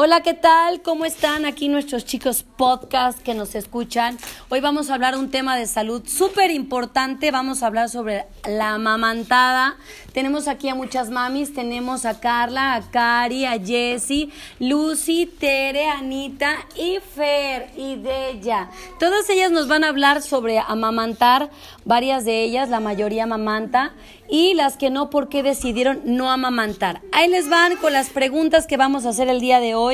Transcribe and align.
Hola, 0.00 0.20
¿qué 0.20 0.32
tal? 0.32 0.80
¿Cómo 0.80 1.04
están 1.04 1.44
aquí 1.44 1.66
nuestros 1.66 2.04
chicos 2.04 2.44
podcast 2.44 3.20
que 3.20 3.34
nos 3.34 3.56
escuchan? 3.56 4.16
Hoy 4.48 4.60
vamos 4.60 4.90
a 4.90 4.94
hablar 4.94 5.18
un 5.18 5.28
tema 5.28 5.56
de 5.56 5.66
salud 5.66 6.04
súper 6.06 6.52
importante. 6.52 7.32
Vamos 7.32 7.64
a 7.64 7.66
hablar 7.66 7.88
sobre 7.88 8.24
la 8.46 8.74
amamantada. 8.74 9.76
Tenemos 10.12 10.46
aquí 10.46 10.68
a 10.68 10.76
muchas 10.76 11.10
mamis. 11.10 11.52
Tenemos 11.52 12.04
a 12.04 12.20
Carla, 12.20 12.76
a 12.76 12.82
Cari, 12.92 13.44
a 13.44 13.58
Jessie, 13.58 14.30
Lucy, 14.60 15.26
Tere, 15.26 15.88
Anita 15.88 16.54
y 16.76 16.98
Fer 17.00 17.68
y 17.76 17.96
Della. 17.96 18.70
Todas 19.00 19.28
ellas 19.30 19.50
nos 19.50 19.66
van 19.66 19.82
a 19.82 19.88
hablar 19.88 20.22
sobre 20.22 20.60
amamantar. 20.60 21.50
Varias 21.84 22.24
de 22.24 22.44
ellas, 22.44 22.68
la 22.68 22.78
mayoría 22.78 23.24
amamanta. 23.24 23.94
Y 24.30 24.54
las 24.54 24.76
que 24.76 24.90
no, 24.90 25.10
¿por 25.10 25.28
qué 25.28 25.42
decidieron 25.42 26.02
no 26.04 26.30
amamantar? 26.30 27.00
Ahí 27.12 27.28
les 27.28 27.48
van 27.48 27.76
con 27.78 27.94
las 27.94 28.10
preguntas 28.10 28.66
que 28.66 28.76
vamos 28.76 29.06
a 29.06 29.08
hacer 29.08 29.26
el 29.28 29.40
día 29.40 29.58
de 29.58 29.74
hoy. 29.74 29.87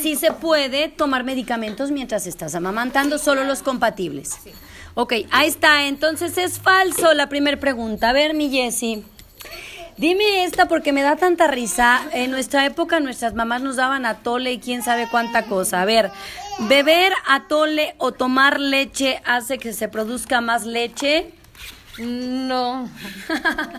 sí 0.00 0.16
se 0.16 0.32
puede 0.32 0.88
tomar 0.88 1.24
medicamentos 1.24 1.90
mientras 1.90 2.26
estás 2.26 2.54
amamantando, 2.54 3.18
solo 3.18 3.44
los 3.44 3.62
compatibles. 3.62 4.38
Sí. 4.42 4.52
Ok, 4.94 5.14
ahí 5.30 5.48
está. 5.48 5.86
Entonces 5.86 6.36
es 6.36 6.58
falso 6.58 7.14
la 7.14 7.28
primera 7.28 7.58
pregunta. 7.58 8.10
A 8.10 8.12
ver, 8.12 8.34
mi 8.34 8.50
Jessie. 8.50 9.02
Dime 9.96 10.44
esta 10.44 10.68
porque 10.68 10.92
me 10.92 11.02
da 11.02 11.16
tanta 11.16 11.46
risa. 11.46 12.02
En 12.12 12.30
nuestra 12.30 12.66
época 12.66 13.00
nuestras 13.00 13.34
mamás 13.34 13.62
nos 13.62 13.76
daban 13.76 14.04
atole 14.06 14.52
y 14.52 14.58
quién 14.58 14.82
sabe 14.82 15.08
cuánta 15.10 15.44
cosa. 15.44 15.82
A 15.82 15.84
ver, 15.84 16.10
¿beber 16.60 17.12
atole 17.28 17.94
o 17.98 18.12
tomar 18.12 18.60
leche 18.60 19.20
hace 19.24 19.58
que 19.58 19.72
se 19.72 19.88
produzca 19.88 20.40
más 20.40 20.64
leche? 20.64 21.32
No, 21.98 22.88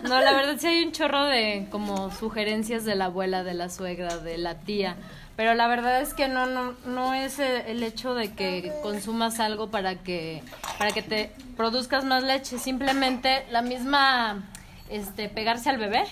no, 0.04 0.20
la 0.20 0.32
verdad 0.32 0.56
sí 0.58 0.68
hay 0.68 0.84
un 0.84 0.92
chorro 0.92 1.24
de 1.24 1.66
como 1.70 2.12
sugerencias 2.12 2.84
de 2.84 2.94
la 2.94 3.06
abuela, 3.06 3.42
de 3.42 3.54
la 3.54 3.68
suegra, 3.68 4.18
de 4.18 4.38
la 4.38 4.60
tía, 4.60 4.96
pero 5.36 5.54
la 5.54 5.66
verdad 5.66 6.00
es 6.00 6.14
que 6.14 6.28
no, 6.28 6.46
no, 6.46 6.74
no 6.86 7.12
es 7.12 7.40
el 7.40 7.82
hecho 7.82 8.14
de 8.14 8.32
que 8.32 8.72
consumas 8.82 9.40
algo 9.40 9.68
para 9.70 9.96
que, 9.96 10.44
para 10.78 10.92
que 10.92 11.02
te 11.02 11.32
produzcas 11.56 12.04
más 12.04 12.22
leche, 12.22 12.58
simplemente 12.58 13.44
la 13.50 13.62
misma 13.62 14.44
este, 14.90 15.28
pegarse 15.28 15.70
al 15.70 15.78
bebé 15.78 16.04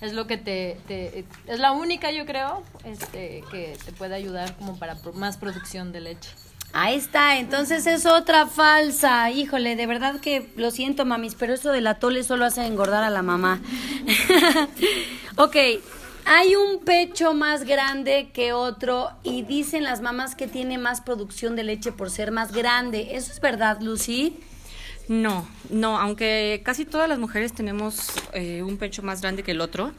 es 0.00 0.12
lo 0.12 0.26
que 0.26 0.36
te, 0.36 0.76
es 1.46 1.58
la 1.58 1.72
única 1.72 2.10
yo 2.10 2.26
creo 2.26 2.62
este, 2.84 3.42
que 3.50 3.76
te 3.84 3.92
puede 3.92 4.14
ayudar 4.14 4.56
como 4.56 4.78
para 4.78 4.96
más 5.14 5.36
producción 5.36 5.92
de 5.92 6.00
leche. 6.00 6.30
Ahí 6.72 6.96
está, 6.96 7.38
entonces 7.38 7.86
es 7.86 8.04
otra 8.04 8.46
falsa. 8.46 9.30
Híjole, 9.30 9.76
de 9.76 9.86
verdad 9.86 10.20
que 10.20 10.52
lo 10.56 10.70
siento, 10.70 11.06
mamis, 11.06 11.34
pero 11.34 11.54
eso 11.54 11.72
del 11.72 11.86
atole 11.86 12.22
solo 12.22 12.44
hace 12.44 12.66
engordar 12.66 13.02
a 13.02 13.10
la 13.10 13.22
mamá. 13.22 13.60
ok, 15.36 15.56
hay 16.26 16.56
un 16.56 16.84
pecho 16.84 17.32
más 17.32 17.64
grande 17.64 18.30
que 18.34 18.52
otro 18.52 19.10
y 19.22 19.42
dicen 19.42 19.84
las 19.84 20.02
mamás 20.02 20.34
que 20.34 20.48
tiene 20.48 20.76
más 20.76 21.00
producción 21.00 21.56
de 21.56 21.62
leche 21.62 21.92
por 21.92 22.10
ser 22.10 22.30
más 22.30 22.52
grande. 22.52 23.10
¿Eso 23.12 23.32
es 23.32 23.40
verdad, 23.40 23.80
Lucy? 23.80 24.36
No, 25.08 25.46
no, 25.70 25.98
aunque 26.00 26.62
casi 26.64 26.84
todas 26.84 27.08
las 27.08 27.18
mujeres 27.18 27.52
tenemos 27.52 28.10
eh, 28.32 28.62
un 28.62 28.76
pecho 28.76 29.02
más 29.02 29.20
grande 29.20 29.44
que 29.44 29.52
el 29.52 29.60
otro, 29.60 29.92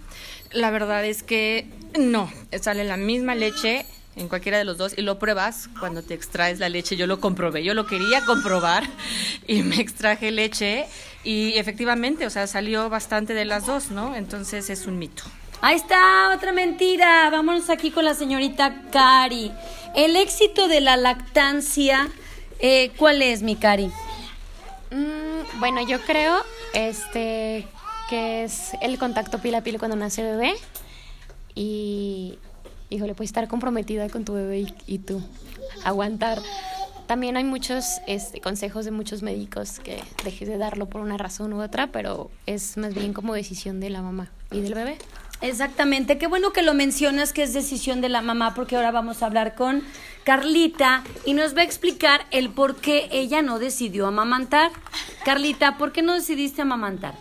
la 0.52 0.70
verdad 0.70 1.06
es 1.06 1.24
que 1.24 1.68
no, 1.98 2.32
sale 2.62 2.84
la 2.84 2.98
misma 2.98 3.34
leche 3.36 3.86
en 4.18 4.28
cualquiera 4.28 4.58
de 4.58 4.66
los 4.66 4.78
dos 4.78 4.98
y 4.98 5.02
lo 5.04 5.20
pruebas 5.20 5.70
cuando 5.80 6.02
te 6.02 6.14
extraes 6.14 6.60
la 6.60 6.70
leche. 6.70 6.96
Yo 6.96 7.08
lo 7.08 7.20
comprobé, 7.22 7.64
yo 7.64 7.74
lo 7.74 7.86
quería 7.86 8.26
comprobar 8.26 8.84
y 9.48 9.62
me 9.62 9.80
extraje 9.80 10.32
leche 10.32 10.88
y 11.24 11.54
efectivamente, 11.54 12.26
o 12.26 12.30
sea, 12.30 12.48
salió 12.48 12.90
bastante 12.90 13.34
de 13.34 13.46
las 13.46 13.66
dos, 13.66 13.92
¿no? 13.92 14.16
Entonces 14.16 14.70
es 14.70 14.88
un 14.88 14.98
mito. 14.98 15.24
Ahí 15.62 15.76
está, 15.76 16.32
otra 16.36 16.52
mentira. 16.52 17.30
Vámonos 17.30 17.70
aquí 17.70 17.92
con 17.92 18.06
la 18.06 18.14
señorita 18.14 18.84
Cari. 18.92 19.52
El 19.96 20.16
éxito 20.16 20.68
de 20.68 20.82
la 20.82 20.98
lactancia, 20.98 22.10
eh, 22.60 22.92
¿cuál 22.98 23.22
es, 23.22 23.42
mi 23.42 23.56
Cari? 23.56 23.90
Mm, 24.92 25.60
bueno, 25.60 25.86
yo 25.88 26.00
creo 26.02 26.38
este 26.74 27.68
que 28.10 28.44
es 28.44 28.72
el 28.82 28.98
contacto 28.98 29.40
piel 29.40 29.56
a 29.56 29.62
piel 29.62 29.80
cuando 29.80 29.98
nace 29.98 30.24
bebé 30.24 30.54
y 31.56 32.40
híjole, 32.90 33.16
puedes 33.16 33.30
estar 33.30 33.48
comprometida 33.48 34.10
con 34.10 34.26
tu 34.26 34.34
bebé 34.34 34.74
y, 34.86 35.00
tú 35.00 35.22
aguantar. 35.84 36.40
También 37.06 37.38
hay 37.38 37.44
muchos 37.44 37.86
este, 38.06 38.42
consejos 38.42 38.86
de 38.86 38.92
muchos 38.92 39.24
médicos 39.24 39.80
que 39.80 40.04
dejes 40.24 40.48
de 40.48 40.58
darlo 40.58 40.88
por 40.88 41.02
una 41.02 41.18
razón 41.18 41.54
u 41.54 41.62
otra, 41.62 41.88
pero 41.88 42.30
es 42.46 42.78
más 42.78 42.94
bien 42.94 43.14
como 43.14 43.34
decisión 43.34 43.80
de 43.80 43.90
la 43.90 44.02
mamá 44.02 44.32
y 44.52 44.62
del 44.62 44.74
bebé. 44.74 44.98
Exactamente, 45.40 46.18
qué 46.18 46.28
bueno 46.28 46.52
que 46.52 46.64
lo 46.64 46.74
mencionas 46.74 47.32
que 47.32 47.44
es 47.44 47.54
decisión 47.54 48.02
de 48.02 48.10
la 48.10 48.22
mamá 48.22 48.56
porque 48.56 48.76
ahora 48.76 48.92
vamos 48.92 49.22
a 49.22 49.28
hablar 49.28 49.56
con 49.56 49.84
Carlita 50.28 51.06
y 51.24 51.32
nos 51.32 51.56
va 51.56 51.62
a 51.62 51.64
explicar 51.64 52.26
el 52.32 52.50
por 52.50 52.76
qué 52.76 53.08
ella 53.14 53.42
no 53.42 53.60
decidió 53.60 54.08
amamantar. 54.08 54.72
Carlita, 55.24 55.78
¿por 55.78 55.94
qué 55.94 56.02
no 56.02 56.16
decidiste 56.16 56.64
amamantar? 56.64 57.16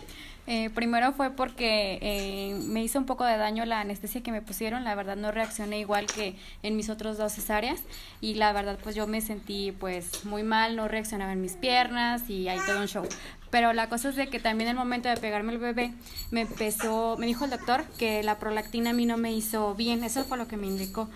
Eh, 0.45 0.69
primero 0.71 1.13
fue 1.13 1.29
porque 1.29 1.99
eh, 2.01 2.59
me 2.65 2.83
hizo 2.83 2.99
un 2.99 3.05
poco 3.05 3.23
de 3.23 3.37
daño 3.37 3.63
la 3.63 3.79
anestesia 3.79 4.21
que 4.23 4.33
me 4.33 4.41
pusieron, 4.41 4.83
la 4.83 4.93
verdad 4.93 5.15
no 5.15 5.31
reaccioné 5.31 5.79
igual 5.79 6.05
que 6.05 6.35
en 6.63 6.75
mis 6.75 6.89
otros 6.89 7.17
dos 7.17 7.31
cesáreas 7.31 7.79
y 8.19 8.33
la 8.33 8.51
verdad 8.51 8.77
pues 8.83 8.93
yo 8.93 9.07
me 9.07 9.21
sentí 9.21 9.71
pues 9.71 10.25
muy 10.25 10.43
mal, 10.43 10.75
no 10.75 10.89
reaccionaba 10.89 11.31
en 11.31 11.39
mis 11.39 11.53
piernas 11.53 12.29
y 12.29 12.49
hay 12.49 12.59
todo 12.65 12.81
un 12.81 12.87
show. 12.87 13.07
Pero 13.51 13.71
la 13.71 13.87
cosa 13.87 14.09
es 14.09 14.17
de 14.17 14.27
que 14.27 14.41
también 14.41 14.69
el 14.69 14.75
momento 14.75 15.07
de 15.07 15.15
pegarme 15.15 15.53
el 15.53 15.59
bebé 15.59 15.93
me 16.31 16.41
empezó, 16.41 17.15
me 17.17 17.25
dijo 17.25 17.45
el 17.45 17.51
doctor 17.51 17.85
que 17.97 18.21
la 18.21 18.37
prolactina 18.37 18.89
a 18.89 18.93
mí 18.93 19.05
no 19.05 19.15
me 19.15 19.31
hizo 19.31 19.75
bien, 19.75 20.03
eso 20.03 20.25
fue 20.25 20.37
lo 20.37 20.49
que 20.49 20.57
me 20.57 20.67
indicó 20.67 21.09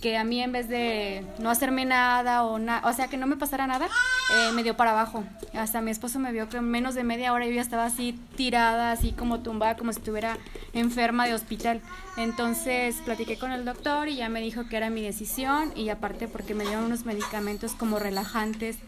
que 0.00 0.16
a 0.16 0.24
mí 0.24 0.40
en 0.42 0.52
vez 0.52 0.68
de 0.68 1.24
no 1.38 1.50
hacerme 1.50 1.84
nada 1.84 2.44
o 2.44 2.58
o 2.58 2.92
sea 2.92 3.08
que 3.08 3.16
no 3.16 3.26
me 3.26 3.36
pasara 3.36 3.66
nada 3.66 3.86
eh, 3.86 4.52
me 4.54 4.62
dio 4.62 4.76
para 4.76 4.92
abajo 4.92 5.24
hasta 5.54 5.80
mi 5.80 5.90
esposo 5.90 6.18
me 6.18 6.32
vio 6.32 6.48
que 6.48 6.58
en 6.58 6.70
menos 6.70 6.94
de 6.94 7.04
media 7.04 7.32
hora 7.32 7.46
yo 7.46 7.52
ya 7.52 7.60
estaba 7.60 7.84
así 7.84 8.18
tirada 8.36 8.92
así 8.92 9.12
como 9.12 9.40
tumbada 9.40 9.76
como 9.76 9.92
si 9.92 9.98
estuviera 9.98 10.38
enferma 10.72 11.26
de 11.26 11.34
hospital 11.34 11.80
entonces 12.16 12.96
platiqué 13.04 13.38
con 13.38 13.52
el 13.52 13.64
doctor 13.64 14.08
y 14.08 14.16
ya 14.16 14.28
me 14.28 14.40
dijo 14.40 14.68
que 14.68 14.76
era 14.76 14.90
mi 14.90 15.02
decisión 15.02 15.72
y 15.76 15.88
aparte 15.88 16.28
porque 16.28 16.54
me 16.54 16.64
dieron 16.64 16.84
unos 16.84 17.04
medicamentos 17.04 17.72
como 17.72 17.98
relajantes 17.98 18.78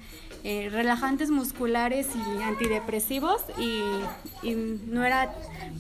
eh, 0.43 0.71
relajantes 0.71 1.31
musculares 1.31 2.09
y 2.17 2.43
antidepresivos 2.43 3.43
y, 3.59 3.83
y, 4.43 4.55
no 4.87 5.05
era 5.05 5.35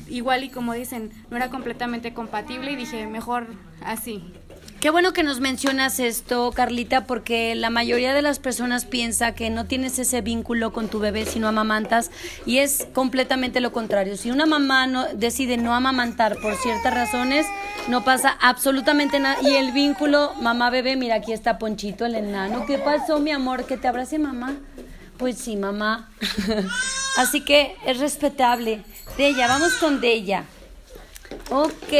igual 0.06 0.44
y 0.44 0.50
como 0.50 0.74
dicen, 0.74 1.10
no 1.30 1.38
era 1.38 1.48
completamente 1.48 2.12
compatible 2.12 2.72
y 2.72 2.76
dije, 2.76 3.06
mejor 3.06 3.47
así. 3.82 4.22
Qué 4.80 4.88
bueno 4.88 5.12
que 5.12 5.22
nos 5.22 5.41
mencionas 5.41 6.00
esto, 6.00 6.52
Carlita, 6.52 7.04
porque 7.04 7.54
la 7.54 7.68
mayoría 7.68 8.14
de 8.14 8.22
las 8.22 8.38
personas 8.38 8.86
piensa 8.86 9.34
que 9.34 9.50
no 9.50 9.66
tienes 9.66 9.98
ese 9.98 10.22
vínculo 10.22 10.72
con 10.72 10.88
tu 10.88 11.00
bebé 11.00 11.27
si 11.27 11.38
no 11.38 11.48
amamantas 11.48 12.10
y 12.47 12.59
es 12.59 12.88
completamente 12.94 13.60
lo 13.60 13.72
contrario. 13.72 14.16
Si 14.16 14.30
una 14.30 14.47
mamá 14.47 14.86
no, 14.86 15.04
decide 15.12 15.59
no 15.59 15.74
amamantar 15.74 16.38
por 16.41 16.56
ciertas 16.56 16.94
razones, 16.94 17.44
no 17.88 18.04
pasa 18.04 18.38
absolutamente 18.41 19.21
nada. 19.21 19.36
Y 19.42 19.54
el 19.54 19.72
vínculo 19.72 20.32
mamá-bebé, 20.41 20.97
mira, 20.97 21.16
aquí 21.16 21.34
está 21.34 21.59
Ponchito, 21.59 22.06
el 22.06 22.15
enano. 22.15 22.65
¿Qué 22.65 22.78
pasó, 22.78 23.18
mi 23.18 23.33
amor? 23.33 23.66
¿Que 23.66 23.76
te 23.76 23.86
abrace 23.86 24.18
mamá? 24.18 24.54
Pues 25.18 25.36
sí, 25.36 25.56
mamá. 25.56 26.09
Así 27.18 27.42
que 27.42 27.76
es 27.84 27.98
respetable. 27.98 28.83
De 29.18 29.26
ella, 29.26 29.47
vamos 29.47 29.74
con 29.74 30.00
de 30.00 30.10
ella. 30.10 30.44
Ok, 31.52 31.92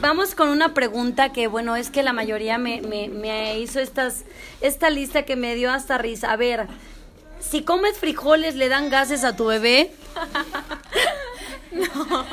vamos 0.00 0.34
con 0.36 0.48
una 0.48 0.74
pregunta 0.74 1.32
que, 1.32 1.48
bueno, 1.48 1.74
es 1.74 1.90
que 1.90 2.04
la 2.04 2.12
mayoría 2.12 2.56
me, 2.56 2.80
me, 2.82 3.08
me 3.08 3.58
hizo 3.58 3.80
estas, 3.80 4.24
esta 4.60 4.90
lista 4.90 5.24
que 5.24 5.34
me 5.34 5.56
dio 5.56 5.72
hasta 5.72 5.98
risa. 5.98 6.30
A 6.30 6.36
ver, 6.36 6.68
si 7.40 7.62
comes 7.62 7.98
frijoles, 7.98 8.54
¿le 8.54 8.68
dan 8.68 8.88
gases 8.88 9.24
a 9.24 9.34
tu 9.34 9.46
bebé? 9.46 9.90
no, 11.72 12.24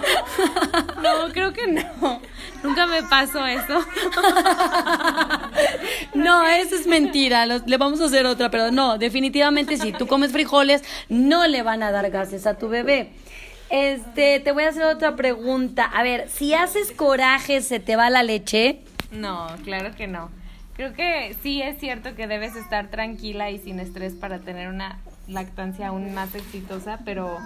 no, 1.02 1.34
creo 1.34 1.54
que 1.54 1.66
no. 1.68 2.22
Nunca 2.64 2.86
me 2.86 3.02
pasó 3.04 3.46
eso. 3.46 3.80
No, 6.14 6.44
eso 6.48 6.76
es 6.76 6.88
mentira. 6.88 7.46
Los- 7.46 7.66
le 7.68 7.78
vamos 7.78 8.02
a 8.02 8.06
hacer 8.06 8.26
otra, 8.26 8.50
pero 8.50 8.72
no, 8.72 8.98
definitivamente 8.98 9.78
si 9.78 9.92
tú 9.92 10.08
comes 10.08 10.32
frijoles, 10.32 10.84
no 11.10 11.46
le 11.48 11.62
van 11.62 11.84
a 11.84 11.92
dar 11.92 12.10
gases 12.10 12.48
a 12.48 12.58
tu 12.58 12.68
bebé. 12.70 13.12
Este, 13.70 14.40
te 14.40 14.52
voy 14.52 14.64
a 14.64 14.70
hacer 14.70 14.84
otra 14.84 15.16
pregunta. 15.16 15.86
A 15.86 16.04
ver, 16.04 16.30
si 16.30 16.54
haces 16.54 16.92
coraje, 16.92 17.62
¿se 17.62 17.80
te 17.80 17.96
va 17.96 18.10
la 18.10 18.24
leche? 18.24 18.82
No, 19.12 19.48
claro 19.64 19.96
que 19.96 20.08
no. 20.08 20.30
Creo 20.76 20.94
que 20.94 21.36
sí 21.42 21.62
es 21.62 21.80
cierto 21.80 22.16
que 22.16 22.28
debes 22.28 22.56
estar 22.56 22.90
tranquila 22.90 23.50
y 23.50 23.58
sin 23.58 23.80
estrés 23.80 24.14
para 24.14 24.40
tener 24.40 24.70
una 24.70 25.00
lactancia 25.28 25.88
aún 25.88 26.14
más 26.14 26.36
exitosa, 26.36 27.00
pero 27.04 27.38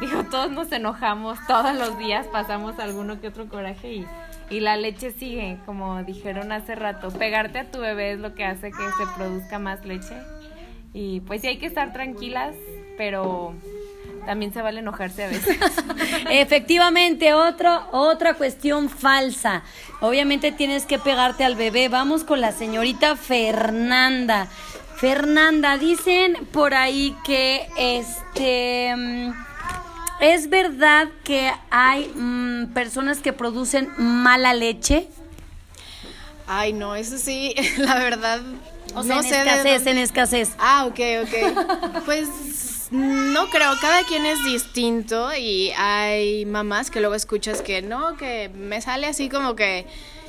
digo, 0.00 0.24
todos 0.30 0.50
nos 0.50 0.70
enojamos 0.72 1.38
todos 1.46 1.74
los 1.76 1.98
días, 1.98 2.26
pasamos 2.28 2.78
alguno 2.78 3.20
que 3.20 3.28
otro 3.28 3.48
coraje 3.48 3.92
y, 3.92 4.06
y 4.48 4.60
la 4.60 4.76
leche 4.76 5.10
sigue, 5.10 5.58
como 5.66 6.02
dijeron 6.04 6.52
hace 6.52 6.76
rato. 6.76 7.10
Pegarte 7.10 7.58
a 7.58 7.70
tu 7.70 7.80
bebé 7.80 8.12
es 8.12 8.20
lo 8.20 8.34
que 8.34 8.44
hace 8.44 8.70
que 8.70 8.76
se 8.76 9.12
produzca 9.16 9.58
más 9.58 9.84
leche. 9.84 10.14
Y 10.94 11.20
pues 11.20 11.42
sí 11.42 11.48
hay 11.48 11.58
que 11.58 11.66
estar 11.66 11.92
tranquilas, 11.92 12.54
pero 12.96 13.54
también 14.28 14.52
se 14.52 14.60
vale 14.60 14.80
enojarse 14.80 15.24
a 15.24 15.28
veces. 15.28 15.56
Efectivamente, 16.30 17.32
otro, 17.32 17.88
otra 17.92 18.34
cuestión 18.34 18.90
falsa. 18.90 19.62
Obviamente 20.02 20.52
tienes 20.52 20.84
que 20.84 20.98
pegarte 20.98 21.44
al 21.46 21.54
bebé. 21.54 21.88
Vamos 21.88 22.24
con 22.24 22.42
la 22.42 22.52
señorita 22.52 23.16
Fernanda. 23.16 24.46
Fernanda, 24.98 25.78
dicen 25.78 26.36
por 26.52 26.74
ahí 26.74 27.16
que 27.24 27.70
este 27.78 28.94
mm, 28.94 29.30
es 30.20 30.50
verdad 30.50 31.08
que 31.24 31.50
hay 31.70 32.12
mm, 32.14 32.74
personas 32.74 33.20
que 33.20 33.32
producen 33.32 33.88
mala 33.96 34.52
leche. 34.52 35.08
Ay, 36.46 36.74
no, 36.74 36.94
eso 36.96 37.16
sí, 37.16 37.54
la 37.78 37.94
verdad. 37.98 38.42
O 38.94 39.02
sea, 39.02 39.14
no 39.16 39.22
en 39.22 39.26
sé 39.26 39.36
de 39.36 39.40
escasez, 39.40 39.74
dónde- 39.84 39.90
en 39.92 39.98
escasez. 39.98 40.50
Ah, 40.58 40.84
ok, 40.84 41.00
ok. 41.22 42.02
Pues 42.04 42.28
no 42.90 43.50
creo, 43.50 43.72
cada 43.80 44.02
quien 44.04 44.24
es 44.24 44.42
distinto 44.44 45.34
y 45.36 45.70
hay 45.76 46.46
mamás 46.46 46.90
que 46.90 47.00
luego 47.00 47.14
escuchas 47.14 47.60
que 47.60 47.82
no, 47.82 48.16
que 48.16 48.48
me 48.48 48.80
sale 48.80 49.06
así 49.06 49.28
como 49.28 49.56
que 49.56 49.86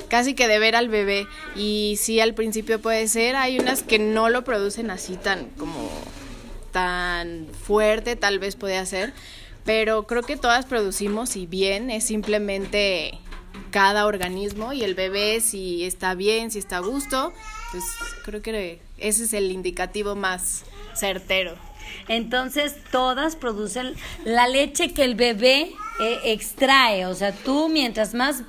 casi 0.09 0.33
que 0.33 0.47
de 0.47 0.59
ver 0.59 0.75
al 0.75 0.89
bebé 0.89 1.27
y 1.55 1.97
sí 1.99 2.19
al 2.19 2.33
principio 2.33 2.81
puede 2.81 3.07
ser, 3.07 3.35
hay 3.35 3.59
unas 3.59 3.83
que 3.83 3.99
no 3.99 4.29
lo 4.29 4.43
producen 4.43 4.91
así 4.91 5.15
tan 5.15 5.45
como 5.51 5.89
tan 6.71 7.47
fuerte, 7.63 8.15
tal 8.15 8.39
vez 8.39 8.55
puede 8.55 8.85
ser, 8.85 9.13
pero 9.63 10.03
creo 10.05 10.23
que 10.23 10.35
todas 10.35 10.65
producimos 10.65 11.35
y 11.35 11.45
bien, 11.45 11.89
es 11.89 12.03
simplemente 12.03 13.19
cada 13.71 14.05
organismo 14.05 14.73
y 14.73 14.83
el 14.83 14.95
bebé 14.95 15.41
si 15.41 15.85
está 15.85 16.13
bien, 16.13 16.51
si 16.51 16.59
está 16.59 16.77
a 16.77 16.81
gusto, 16.81 17.33
pues 17.71 17.83
creo 18.23 18.41
que 18.41 18.81
ese 18.97 19.23
es 19.23 19.33
el 19.33 19.51
indicativo 19.51 20.15
más 20.15 20.63
certero. 20.93 21.68
Entonces 22.07 22.75
todas 22.91 23.35
producen 23.35 23.93
la 24.25 24.47
leche 24.47 24.93
que 24.93 25.03
el 25.03 25.15
bebé 25.15 25.71
eh, 25.99 26.19
extrae. 26.25 27.05
O 27.05 27.13
sea, 27.13 27.31
tú 27.31 27.69
mientras 27.69 28.13
más 28.13 28.43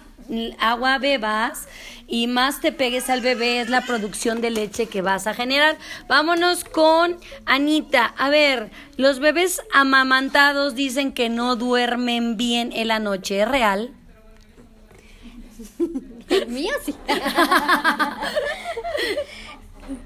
agua 0.58 0.98
bebas 0.98 1.66
y 2.06 2.26
más 2.26 2.60
te 2.60 2.72
pegues 2.72 3.08
al 3.08 3.20
bebé 3.20 3.60
es 3.60 3.68
la 3.68 3.82
producción 3.82 4.40
de 4.40 4.50
leche 4.50 4.86
que 4.86 5.02
vas 5.02 5.26
a 5.26 5.34
generar. 5.34 5.78
Vámonos 6.08 6.64
con 6.64 7.16
Anita. 7.46 8.06
A 8.16 8.28
ver, 8.30 8.70
los 8.96 9.20
bebés 9.20 9.62
amamantados 9.72 10.74
dicen 10.74 11.12
que 11.12 11.28
no 11.28 11.56
duermen 11.56 12.36
bien 12.36 12.72
en 12.72 12.88
la 12.88 12.98
noche. 12.98 13.40
¿Es 13.40 13.48
real? 13.48 13.94
El 16.28 16.48
mío 16.48 16.72
sí. 16.84 16.94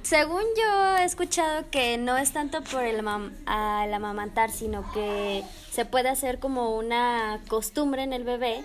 Según 0.02 0.42
yo 0.56 0.96
he 0.98 1.04
escuchado 1.04 1.64
que 1.70 1.98
no 1.98 2.16
es 2.16 2.32
tanto 2.32 2.62
por 2.62 2.82
el, 2.84 3.02
mam- 3.02 3.32
al 3.46 3.92
amamantar, 3.92 4.50
sino 4.50 4.90
que 4.92 5.42
se 5.72 5.84
puede 5.84 6.08
hacer 6.08 6.38
como 6.38 6.76
una 6.76 7.40
costumbre 7.48 8.02
en 8.02 8.12
el 8.12 8.24
bebé 8.24 8.64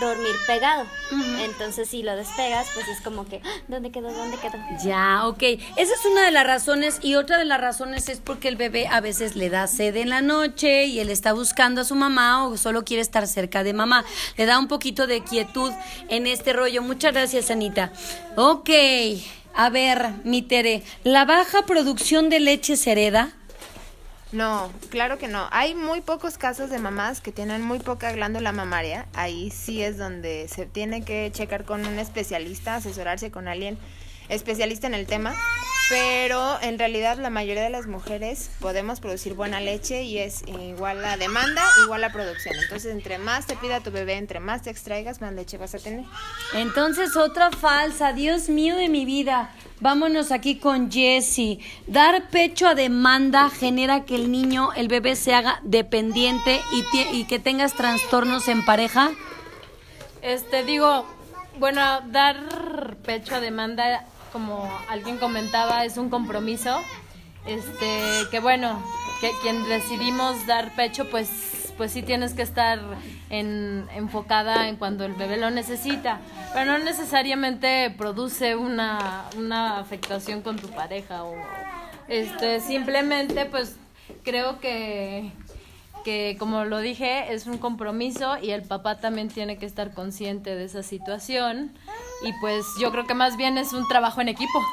dormir 0.00 0.34
pegado. 0.46 0.86
Entonces 1.42 1.88
si 1.88 2.02
lo 2.02 2.14
despegas, 2.16 2.68
pues 2.74 2.88
es 2.88 3.00
como 3.02 3.26
que, 3.26 3.42
"Ah, 3.44 3.48
¿dónde 3.68 3.90
quedó? 3.90 4.10
¿Dónde 4.10 4.38
quedó? 4.38 4.54
Ya, 4.82 5.26
ok. 5.26 5.42
Esa 5.42 5.94
es 5.94 6.04
una 6.10 6.24
de 6.24 6.30
las 6.30 6.46
razones 6.46 7.00
y 7.02 7.16
otra 7.16 7.36
de 7.36 7.44
las 7.44 7.60
razones 7.60 8.08
es 8.08 8.20
porque 8.20 8.48
el 8.48 8.56
bebé 8.56 8.86
a 8.86 9.00
veces 9.00 9.36
le 9.36 9.50
da 9.50 9.66
sed 9.66 9.96
en 9.96 10.08
la 10.08 10.22
noche 10.22 10.84
y 10.86 11.00
él 11.00 11.10
está 11.10 11.32
buscando 11.34 11.82
a 11.82 11.84
su 11.84 11.96
mamá 11.96 12.46
o 12.46 12.56
solo 12.56 12.84
quiere 12.84 13.02
estar 13.02 13.26
cerca 13.26 13.62
de 13.62 13.74
mamá. 13.74 14.04
Le 14.38 14.46
da 14.46 14.58
un 14.58 14.68
poquito 14.68 15.06
de 15.06 15.22
quietud 15.22 15.72
en 16.08 16.26
este 16.26 16.52
rollo. 16.54 16.80
Muchas 16.82 17.12
gracias, 17.12 17.50
Anita. 17.50 17.92
Ok, 18.36 18.70
a 19.54 19.70
ver, 19.70 20.10
mi 20.24 20.42
Tere, 20.42 20.82
¿la 21.04 21.24
baja 21.24 21.66
producción 21.66 22.30
de 22.30 22.40
leche 22.40 22.76
se 22.76 22.92
hereda? 22.92 23.32
No, 24.32 24.70
claro 24.90 25.18
que 25.18 25.26
no. 25.26 25.48
Hay 25.50 25.74
muy 25.74 26.00
pocos 26.02 26.38
casos 26.38 26.70
de 26.70 26.78
mamás 26.78 27.20
que 27.20 27.32
tienen 27.32 27.62
muy 27.62 27.80
poca 27.80 28.12
glándula 28.12 28.52
mamaria. 28.52 29.06
Ahí 29.12 29.50
sí 29.50 29.82
es 29.82 29.98
donde 29.98 30.46
se 30.48 30.66
tiene 30.66 31.02
que 31.02 31.30
checar 31.32 31.64
con 31.64 31.84
un 31.84 31.98
especialista, 31.98 32.76
asesorarse 32.76 33.32
con 33.32 33.48
alguien 33.48 33.76
especialista 34.28 34.86
en 34.86 34.94
el 34.94 35.06
tema. 35.06 35.34
Pero 35.90 36.56
en 36.62 36.78
realidad 36.78 37.18
la 37.18 37.30
mayoría 37.30 37.64
de 37.64 37.70
las 37.70 37.88
mujeres 37.88 38.48
podemos 38.60 39.00
producir 39.00 39.34
buena 39.34 39.60
leche 39.60 40.04
y 40.04 40.18
es 40.18 40.44
igual 40.46 41.02
la 41.02 41.16
demanda, 41.16 41.62
igual 41.84 42.00
la 42.00 42.12
producción. 42.12 42.54
Entonces, 42.62 42.92
entre 42.92 43.18
más 43.18 43.46
te 43.46 43.56
pida 43.56 43.80
tu 43.80 43.90
bebé, 43.90 44.14
entre 44.14 44.38
más 44.38 44.62
te 44.62 44.70
extraigas, 44.70 45.20
más 45.20 45.32
leche 45.32 45.58
vas 45.58 45.74
a 45.74 45.78
tener. 45.78 46.04
Entonces, 46.54 47.16
otra 47.16 47.50
falsa, 47.50 48.12
Dios 48.12 48.48
mío 48.48 48.76
de 48.76 48.88
mi 48.88 49.04
vida. 49.04 49.52
Vámonos 49.80 50.30
aquí 50.30 50.58
con 50.58 50.92
Jessie. 50.92 51.58
Dar 51.88 52.30
pecho 52.30 52.68
a 52.68 52.76
demanda 52.76 53.50
genera 53.50 54.04
que 54.04 54.14
el 54.14 54.30
niño, 54.30 54.72
el 54.74 54.86
bebé 54.86 55.16
se 55.16 55.34
haga 55.34 55.58
dependiente 55.64 56.60
y, 56.72 57.16
y 57.16 57.24
que 57.24 57.40
tengas 57.40 57.74
trastornos 57.74 58.46
en 58.46 58.64
pareja. 58.64 59.10
Este, 60.22 60.62
digo, 60.62 61.04
bueno, 61.58 61.82
dar 62.06 62.96
pecho 63.04 63.34
a 63.34 63.40
demanda, 63.40 64.04
como 64.32 64.70
alguien 64.88 65.18
comentaba, 65.18 65.84
es 65.84 65.96
un 65.96 66.10
compromiso. 66.10 66.80
Este, 67.46 68.02
que 68.30 68.40
bueno, 68.40 68.82
que 69.20 69.30
quien 69.42 69.66
decidimos 69.68 70.46
dar 70.46 70.74
pecho, 70.74 71.08
pues, 71.10 71.72
pues 71.76 71.92
sí 71.92 72.02
tienes 72.02 72.34
que 72.34 72.42
estar 72.42 72.78
en, 73.30 73.88
enfocada 73.94 74.68
en 74.68 74.76
cuando 74.76 75.04
el 75.04 75.14
bebé 75.14 75.36
lo 75.36 75.50
necesita. 75.50 76.20
Pero 76.52 76.72
no 76.72 76.78
necesariamente 76.78 77.94
produce 77.96 78.56
una, 78.56 79.24
una 79.36 79.78
afectación 79.78 80.42
con 80.42 80.58
tu 80.58 80.68
pareja 80.68 81.24
o 81.24 81.34
este, 82.08 82.60
simplemente 82.60 83.46
pues 83.46 83.76
creo 84.24 84.58
que 84.58 85.30
que 86.04 86.36
como 86.38 86.64
lo 86.64 86.78
dije 86.78 87.32
es 87.32 87.46
un 87.46 87.58
compromiso 87.58 88.38
y 88.40 88.50
el 88.50 88.62
papá 88.62 88.98
también 88.98 89.28
tiene 89.28 89.58
que 89.58 89.66
estar 89.66 89.92
consciente 89.92 90.56
de 90.56 90.64
esa 90.64 90.82
situación 90.82 91.72
y 92.22 92.32
pues 92.34 92.66
yo 92.78 92.90
creo 92.90 93.06
que 93.06 93.14
más 93.14 93.36
bien 93.36 93.58
es 93.58 93.72
un 93.72 93.86
trabajo 93.88 94.20
en 94.20 94.28
equipo. 94.28 94.64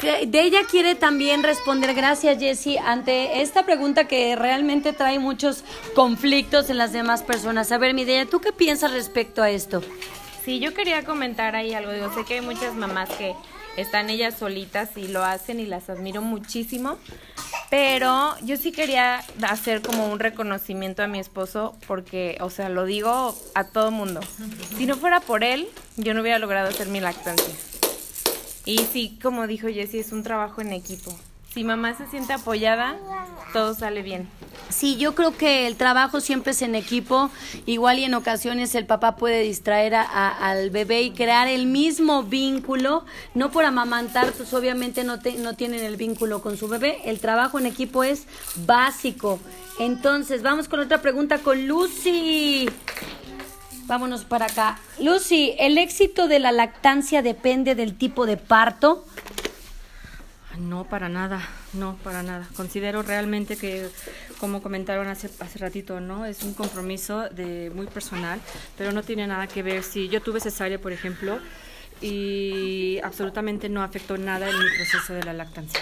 Que 0.00 0.26
de 0.26 0.42
ella 0.42 0.60
quiere 0.70 0.94
también 0.94 1.42
responder, 1.42 1.94
gracias 1.94 2.38
Jessie, 2.38 2.78
ante 2.78 3.40
esta 3.40 3.64
pregunta 3.64 4.06
que 4.06 4.36
realmente 4.36 4.92
trae 4.92 5.18
muchos 5.18 5.64
conflictos 5.94 6.68
en 6.68 6.76
las 6.76 6.92
demás 6.92 7.22
personas. 7.22 7.72
A 7.72 7.78
ver, 7.78 7.94
mi 7.94 8.04
Deya, 8.04 8.26
¿tú 8.26 8.40
qué 8.40 8.52
piensas 8.52 8.92
respecto 8.92 9.42
a 9.42 9.48
esto? 9.48 9.82
Sí, 10.44 10.60
yo 10.60 10.74
quería 10.74 11.02
comentar 11.04 11.56
ahí 11.56 11.72
algo. 11.72 11.92
Digo, 11.92 12.12
sé 12.12 12.24
que 12.24 12.34
hay 12.34 12.40
muchas 12.42 12.74
mamás 12.74 13.08
que 13.10 13.34
están 13.76 14.10
ellas 14.10 14.38
solitas 14.38 14.96
y 14.96 15.08
lo 15.08 15.24
hacen 15.24 15.60
y 15.60 15.66
las 15.66 15.88
admiro 15.88 16.20
muchísimo. 16.20 16.98
Pero 17.70 18.36
yo 18.42 18.56
sí 18.56 18.72
quería 18.72 19.24
hacer 19.42 19.82
como 19.82 20.06
un 20.06 20.18
reconocimiento 20.18 21.02
a 21.02 21.08
mi 21.08 21.18
esposo 21.18 21.76
porque, 21.86 22.38
o 22.40 22.50
sea, 22.50 22.68
lo 22.68 22.84
digo 22.84 23.36
a 23.54 23.64
todo 23.64 23.90
mundo. 23.90 24.20
Si 24.76 24.86
no 24.86 24.96
fuera 24.96 25.20
por 25.20 25.42
él, 25.42 25.68
yo 25.96 26.14
no 26.14 26.20
hubiera 26.22 26.38
logrado 26.38 26.68
hacer 26.68 26.88
mi 26.88 27.00
lactancia. 27.00 27.54
Y 28.64 28.78
sí, 28.78 29.18
como 29.22 29.46
dijo 29.46 29.68
Jessie, 29.68 30.00
es 30.00 30.12
un 30.12 30.22
trabajo 30.22 30.60
en 30.60 30.72
equipo. 30.72 31.16
Si 31.56 31.64
mamá 31.64 31.96
se 31.96 32.06
siente 32.08 32.34
apoyada, 32.34 32.96
todo 33.54 33.72
sale 33.72 34.02
bien. 34.02 34.28
Sí, 34.68 34.96
yo 34.98 35.14
creo 35.14 35.34
que 35.34 35.66
el 35.66 35.76
trabajo 35.76 36.20
siempre 36.20 36.50
es 36.52 36.60
en 36.60 36.74
equipo. 36.74 37.30
Igual 37.64 37.98
y 37.98 38.04
en 38.04 38.12
ocasiones 38.12 38.74
el 38.74 38.84
papá 38.84 39.16
puede 39.16 39.40
distraer 39.40 39.94
a- 39.94 40.02
al 40.50 40.68
bebé 40.68 41.00
y 41.00 41.12
crear 41.12 41.48
el 41.48 41.64
mismo 41.64 42.24
vínculo. 42.24 43.06
No 43.32 43.50
por 43.50 43.64
amamantar, 43.64 44.32
pues 44.32 44.52
obviamente 44.52 45.02
no, 45.02 45.18
te- 45.18 45.38
no 45.38 45.54
tienen 45.54 45.82
el 45.82 45.96
vínculo 45.96 46.42
con 46.42 46.58
su 46.58 46.68
bebé. 46.68 46.98
El 47.06 47.20
trabajo 47.20 47.58
en 47.58 47.64
equipo 47.64 48.04
es 48.04 48.26
básico. 48.66 49.38
Entonces, 49.78 50.42
vamos 50.42 50.68
con 50.68 50.80
otra 50.80 51.00
pregunta 51.00 51.38
con 51.38 51.66
Lucy. 51.66 52.68
Vámonos 53.86 54.24
para 54.24 54.44
acá. 54.44 54.78
Lucy, 55.00 55.54
¿el 55.58 55.78
éxito 55.78 56.28
de 56.28 56.38
la 56.38 56.52
lactancia 56.52 57.22
depende 57.22 57.74
del 57.74 57.96
tipo 57.96 58.26
de 58.26 58.36
parto? 58.36 59.06
No, 60.58 60.84
para 60.84 61.08
nada, 61.08 61.40
no, 61.72 61.96
para 62.02 62.22
nada. 62.22 62.46
Considero 62.56 63.02
realmente 63.02 63.56
que, 63.56 63.88
como 64.38 64.62
comentaron 64.62 65.06
hace, 65.08 65.30
hace 65.40 65.58
ratito, 65.58 66.00
¿no? 66.00 66.24
Es 66.24 66.42
un 66.42 66.54
compromiso 66.54 67.28
de 67.28 67.70
muy 67.74 67.86
personal, 67.86 68.40
pero 68.76 68.92
no 68.92 69.02
tiene 69.02 69.26
nada 69.26 69.46
que 69.46 69.62
ver 69.62 69.82
si 69.82 70.08
yo 70.08 70.22
tuve 70.22 70.40
cesárea, 70.40 70.78
por 70.78 70.92
ejemplo, 70.92 71.38
y 72.00 72.98
absolutamente 73.02 73.68
no 73.68 73.82
afectó 73.82 74.18
nada 74.18 74.48
en 74.48 74.58
mi 74.58 74.66
proceso 74.76 75.14
de 75.14 75.24
la 75.24 75.32
lactancia. 75.32 75.80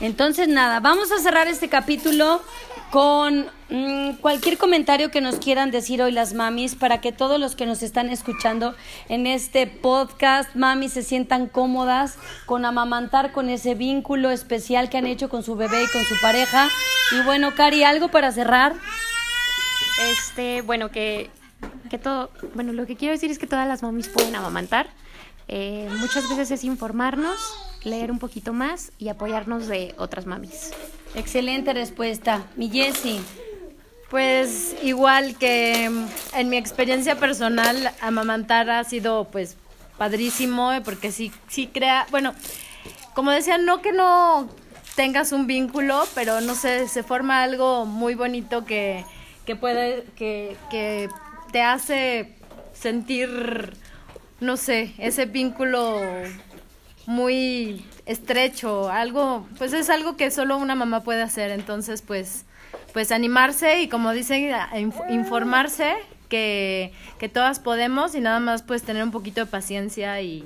Entonces, 0.00 0.48
nada, 0.48 0.80
vamos 0.80 1.10
a 1.12 1.18
cerrar 1.18 1.48
este 1.48 1.68
capítulo 1.68 2.42
con 2.90 3.46
mm, 3.68 4.16
cualquier 4.20 4.58
comentario 4.58 5.10
que 5.10 5.20
nos 5.20 5.36
quieran 5.36 5.70
decir 5.70 6.00
hoy 6.02 6.12
las 6.12 6.34
mamis 6.34 6.74
para 6.74 7.00
que 7.00 7.12
todos 7.12 7.40
los 7.40 7.56
que 7.56 7.66
nos 7.66 7.82
están 7.82 8.10
escuchando 8.10 8.74
en 9.08 9.26
este 9.26 9.66
podcast, 9.66 10.54
mamis, 10.54 10.92
se 10.92 11.02
sientan 11.02 11.48
cómodas 11.48 12.16
con 12.46 12.64
amamantar, 12.64 13.32
con 13.32 13.48
ese 13.48 13.74
vínculo 13.74 14.30
especial 14.30 14.88
que 14.88 14.98
han 14.98 15.06
hecho 15.06 15.28
con 15.28 15.42
su 15.42 15.56
bebé 15.56 15.82
y 15.82 15.92
con 15.92 16.04
su 16.04 16.14
pareja. 16.20 16.68
Y 17.12 17.22
bueno, 17.24 17.54
Cari, 17.54 17.82
¿algo 17.82 18.08
para 18.08 18.30
cerrar? 18.32 18.74
Este, 20.12 20.62
bueno, 20.62 20.90
que, 20.90 21.30
que 21.90 21.98
todo, 21.98 22.30
bueno, 22.54 22.72
lo 22.72 22.86
que 22.86 22.96
quiero 22.96 23.12
decir 23.12 23.30
es 23.30 23.38
que 23.38 23.46
todas 23.46 23.66
las 23.66 23.82
mamis 23.82 24.08
pueden 24.08 24.36
amamantar. 24.36 24.88
Eh, 25.48 25.88
muchas 25.98 26.28
veces 26.28 26.50
es 26.50 26.64
informarnos, 26.64 27.38
leer 27.84 28.10
un 28.10 28.18
poquito 28.18 28.52
más 28.52 28.92
y 28.98 29.08
apoyarnos 29.08 29.68
de 29.68 29.94
otras 29.96 30.26
mamis. 30.26 30.72
Excelente 31.16 31.72
respuesta. 31.72 32.44
Mi 32.56 32.68
Jessie. 32.68 33.20
Pues 34.10 34.76
igual 34.82 35.36
que 35.36 35.88
mm, 35.90 36.06
en 36.34 36.48
mi 36.50 36.58
experiencia 36.58 37.16
personal, 37.16 37.90
amamantar 38.00 38.70
ha 38.70 38.84
sido 38.84 39.24
pues 39.24 39.56
padrísimo, 39.96 40.72
eh, 40.72 40.82
porque 40.82 41.10
sí, 41.10 41.32
sí 41.48 41.68
crea, 41.68 42.06
bueno, 42.10 42.34
como 43.14 43.30
decía, 43.30 43.56
no 43.58 43.80
que 43.80 43.92
no 43.92 44.48
tengas 44.94 45.32
un 45.32 45.46
vínculo, 45.46 46.04
pero 46.14 46.40
no 46.42 46.54
sé, 46.54 46.86
se 46.86 47.02
forma 47.02 47.42
algo 47.42 47.86
muy 47.86 48.14
bonito 48.14 48.64
que, 48.64 49.04
que 49.46 49.56
puede, 49.56 50.04
que, 50.16 50.56
que 50.70 51.08
te 51.50 51.62
hace 51.62 52.34
sentir, 52.74 53.72
no 54.40 54.56
sé, 54.56 54.94
ese 54.98 55.24
vínculo 55.24 55.98
muy 57.06 57.84
estrecho, 58.04 58.90
algo, 58.90 59.46
pues 59.58 59.72
es 59.72 59.90
algo 59.90 60.16
que 60.16 60.30
solo 60.30 60.56
una 60.56 60.74
mamá 60.74 61.02
puede 61.02 61.22
hacer, 61.22 61.50
entonces 61.50 62.02
pues, 62.02 62.44
pues 62.92 63.12
animarse 63.12 63.80
y 63.80 63.88
como 63.88 64.12
dicen, 64.12 64.52
informarse 65.08 65.94
que, 66.28 66.92
que 67.18 67.28
todas 67.28 67.60
podemos 67.60 68.14
y 68.14 68.20
nada 68.20 68.40
más 68.40 68.62
pues 68.62 68.82
tener 68.82 69.02
un 69.02 69.12
poquito 69.12 69.40
de 69.40 69.46
paciencia 69.46 70.20
y, 70.20 70.44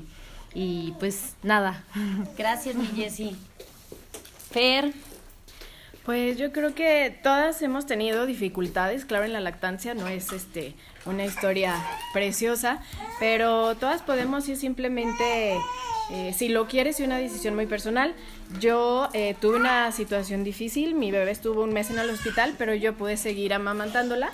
y 0.54 0.92
pues 0.98 1.34
nada. 1.42 1.84
Gracias, 2.36 2.74
mi 2.74 2.86
Jessie. 2.86 3.36
Fer. 4.50 4.92
Pues 6.04 6.38
yo 6.38 6.50
creo 6.50 6.74
que 6.74 7.14
todas 7.22 7.60
hemos 7.60 7.86
tenido 7.86 8.24
dificultades, 8.24 9.04
claro, 9.04 9.26
en 9.26 9.34
la 9.34 9.40
lactancia 9.40 9.94
no 9.94 10.08
es 10.08 10.32
este 10.32 10.74
una 11.04 11.24
historia 11.24 11.74
preciosa, 12.12 12.80
pero 13.18 13.74
todas 13.76 14.02
podemos 14.02 14.48
ir 14.48 14.56
simplemente, 14.56 15.54
eh, 16.10 16.34
si 16.34 16.48
lo 16.48 16.68
quieres, 16.68 17.00
y 17.00 17.04
una 17.04 17.18
decisión 17.18 17.54
muy 17.54 17.66
personal. 17.66 18.14
Yo 18.60 19.08
eh, 19.12 19.36
tuve 19.40 19.56
una 19.56 19.92
situación 19.92 20.42
difícil, 20.42 20.94
mi 20.94 21.10
bebé 21.10 21.30
estuvo 21.30 21.62
un 21.62 21.72
mes 21.72 21.90
en 21.90 21.98
el 21.98 22.08
hospital, 22.08 22.54
pero 22.56 22.74
yo 22.74 22.94
pude 22.94 23.16
seguir 23.16 23.52
amamantándola. 23.52 24.30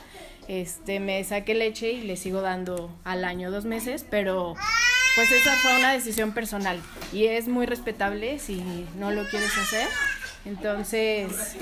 Este, 0.49 1.01
me 1.01 1.25
saqué 1.25 1.55
leche 1.55 1.91
y 1.91 2.03
le 2.03 2.17
sigo 2.17 2.41
dando 2.41 2.97
al 3.03 3.25
año 3.25 3.51
dos 3.51 3.65
meses, 3.65 4.07
pero 4.09 4.55
pues 5.17 5.33
esa 5.33 5.57
fue 5.57 5.77
una 5.79 5.93
decisión 5.93 6.33
personal 6.33 6.81
y 7.13 7.25
es 7.25 7.49
muy 7.49 7.67
respetable 7.67 8.39
si 8.39 8.63
no 8.99 9.11
lo 9.11 9.25
quieres 9.29 9.57
hacer. 9.59 9.89
Entonces, 10.47 11.57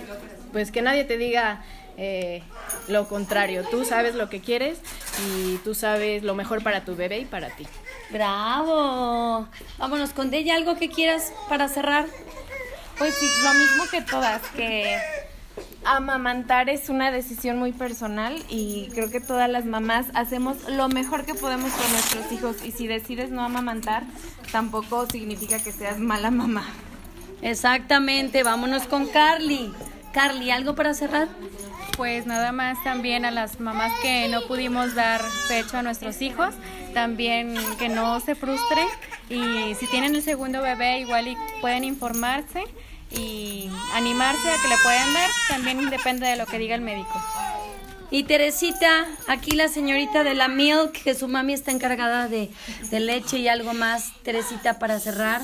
pues 0.53 0.71
que 0.71 0.83
nadie 0.83 1.05
te 1.05 1.17
diga 1.19 1.65
eh, 1.97 2.43
lo 2.89 3.09
contrario. 3.09 3.65
Tú 3.71 3.85
sabes 3.85 4.15
lo 4.15 4.29
que 4.29 4.41
quieres 4.41 4.79
y 5.27 5.57
tú 5.59 5.75
sabes 5.75 6.23
lo 6.23 6.35
mejor 6.35 6.63
para 6.63 6.85
tu 6.85 6.97
bebé 6.97 7.19
y 7.21 7.25
para 7.25 7.51
ti. 7.51 7.67
Bravo. 8.11 9.49
Vámonos 9.79 10.11
con 10.11 10.33
ella. 10.35 10.57
¿Algo 10.57 10.77
que 10.77 10.89
quieras 10.89 11.33
para 11.49 11.69
cerrar? 11.69 12.07
Pues 12.99 13.15
sí, 13.15 13.27
lo 13.43 13.55
mismo 13.55 13.85
que 13.91 14.03
todas, 14.03 14.43
que 14.51 14.99
amamantar 15.85 16.69
es 16.69 16.89
una 16.89 17.11
decisión 17.11 17.59
muy 17.59 17.73
personal 17.73 18.41
y 18.49 18.89
creo 18.95 19.11
que 19.11 19.21
todas 19.21 19.49
las 19.51 19.65
mamás 19.65 20.07
hacemos 20.15 20.69
lo 20.69 20.89
mejor 20.89 21.25
que 21.25 21.35
podemos 21.35 21.73
con 21.73 21.93
nuestros 21.93 22.33
hijos 22.33 22.65
y 22.65 22.73
si 22.73 22.87
decides 22.87 23.31
no 23.31 23.43
amamantar, 23.43 24.05
tampoco 24.53 25.07
significa 25.07 25.59
que 25.59 25.73
seas 25.73 25.99
mala 25.99 26.31
mamá. 26.31 26.67
Exactamente. 27.43 28.43
Vámonos 28.43 28.85
con 28.85 29.07
Carly. 29.07 29.73
Carly, 30.13 30.51
¿algo 30.51 30.75
para 30.75 30.95
cerrar? 30.95 31.29
Pues 31.97 32.27
nada 32.27 32.53
más 32.53 32.83
también 32.83 33.25
a 33.25 33.31
las 33.31 33.61
mamás 33.61 33.93
que 34.03 34.29
no 34.29 34.43
pudimos 34.47 34.95
dar 34.95 35.21
pecho 35.49 35.79
a 35.79 35.83
nuestros 35.83 36.21
hijos, 36.23 36.55
también 36.93 37.57
que 37.79 37.89
no 37.89 38.19
se 38.19 38.35
frustren 38.35 38.89
y 39.29 39.75
si 39.77 39.87
tienen 39.87 40.15
el 40.17 40.23
segundo 40.23 40.61
bebé 40.61 40.99
igual 41.01 41.29
y 41.29 41.37
pueden 41.61 41.85
informarse 41.85 42.65
y 43.11 43.71
animarse 43.95 44.51
a 44.51 44.61
que 44.61 44.69
le 44.69 44.77
puedan 44.83 45.15
dar, 45.15 45.31
también 45.49 45.89
depende 45.89 46.27
de 46.27 46.37
lo 46.37 46.47
que 46.47 46.59
diga 46.59 46.75
el 46.75 46.81
médico. 46.81 47.23
Y 48.11 48.25
Teresita, 48.25 49.07
aquí 49.27 49.53
la 49.53 49.69
señorita 49.69 50.25
de 50.25 50.35
la 50.35 50.49
Milk, 50.49 50.93
que 50.93 51.15
su 51.15 51.27
mami 51.27 51.53
está 51.53 51.71
encargada 51.73 52.29
de, 52.29 52.51
de 52.91 53.01
leche 53.01 53.39
y 53.39 53.49
algo 53.49 53.75
más. 53.75 54.13
Teresita, 54.23 54.79
para 54.79 55.01
cerrar. 55.01 55.43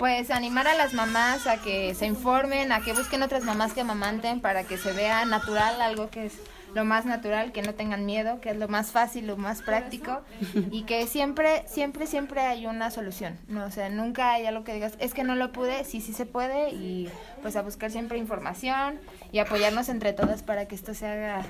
Pues 0.00 0.30
animar 0.30 0.66
a 0.66 0.74
las 0.74 0.94
mamás 0.94 1.46
a 1.46 1.58
que 1.58 1.94
se 1.94 2.06
informen, 2.06 2.72
a 2.72 2.80
que 2.80 2.94
busquen 2.94 3.22
otras 3.22 3.44
mamás 3.44 3.74
que 3.74 3.82
amamanten 3.82 4.40
para 4.40 4.64
que 4.64 4.78
se 4.78 4.94
vea 4.94 5.26
natural, 5.26 5.78
algo 5.82 6.08
que 6.08 6.24
es 6.24 6.38
lo 6.74 6.86
más 6.86 7.04
natural, 7.04 7.52
que 7.52 7.60
no 7.60 7.74
tengan 7.74 8.06
miedo, 8.06 8.40
que 8.40 8.48
es 8.48 8.56
lo 8.56 8.66
más 8.66 8.92
fácil, 8.92 9.26
lo 9.26 9.36
más 9.36 9.60
práctico 9.60 10.22
y 10.70 10.84
que 10.84 11.06
siempre, 11.06 11.64
siempre, 11.66 12.06
siempre 12.06 12.40
hay 12.40 12.66
una 12.66 12.90
solución. 12.90 13.38
No, 13.46 13.66
o 13.66 13.70
sea, 13.70 13.90
nunca 13.90 14.32
hay 14.32 14.46
algo 14.46 14.64
que 14.64 14.72
digas, 14.72 14.94
es 15.00 15.12
que 15.12 15.22
no 15.22 15.34
lo 15.34 15.52
pude, 15.52 15.84
sí, 15.84 16.00
sí 16.00 16.14
se 16.14 16.24
puede 16.24 16.70
y 16.70 17.10
pues 17.42 17.54
a 17.56 17.60
buscar 17.60 17.90
siempre 17.90 18.16
información 18.16 18.98
y 19.32 19.38
apoyarnos 19.40 19.90
entre 19.90 20.14
todas 20.14 20.42
para 20.42 20.64
que 20.64 20.76
esto 20.76 20.94
se 20.94 21.08
haga 21.08 21.42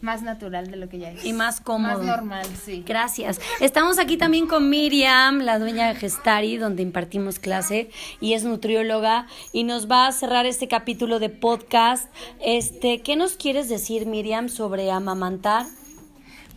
más 0.00 0.22
natural 0.22 0.70
de 0.70 0.76
lo 0.76 0.88
que 0.88 0.98
ya 0.98 1.10
es. 1.10 1.24
Y 1.24 1.32
más 1.32 1.60
cómodo. 1.60 1.98
Más 1.98 2.06
normal, 2.06 2.46
sí. 2.64 2.84
Gracias. 2.86 3.40
Estamos 3.60 3.98
aquí 3.98 4.16
también 4.16 4.46
con 4.46 4.70
Miriam, 4.70 5.40
la 5.40 5.58
dueña 5.58 5.88
de 5.88 5.94
Gestari, 5.94 6.56
donde 6.56 6.82
impartimos 6.82 7.38
clase 7.38 7.90
y 8.20 8.34
es 8.34 8.44
nutrióloga 8.44 9.26
y 9.52 9.64
nos 9.64 9.90
va 9.90 10.06
a 10.06 10.12
cerrar 10.12 10.46
este 10.46 10.68
capítulo 10.68 11.18
de 11.18 11.28
podcast. 11.28 12.08
Este, 12.40 13.00
¿qué 13.02 13.16
nos 13.16 13.36
quieres 13.36 13.68
decir, 13.68 14.06
Miriam, 14.06 14.48
sobre 14.48 14.90
amamantar? 14.90 15.66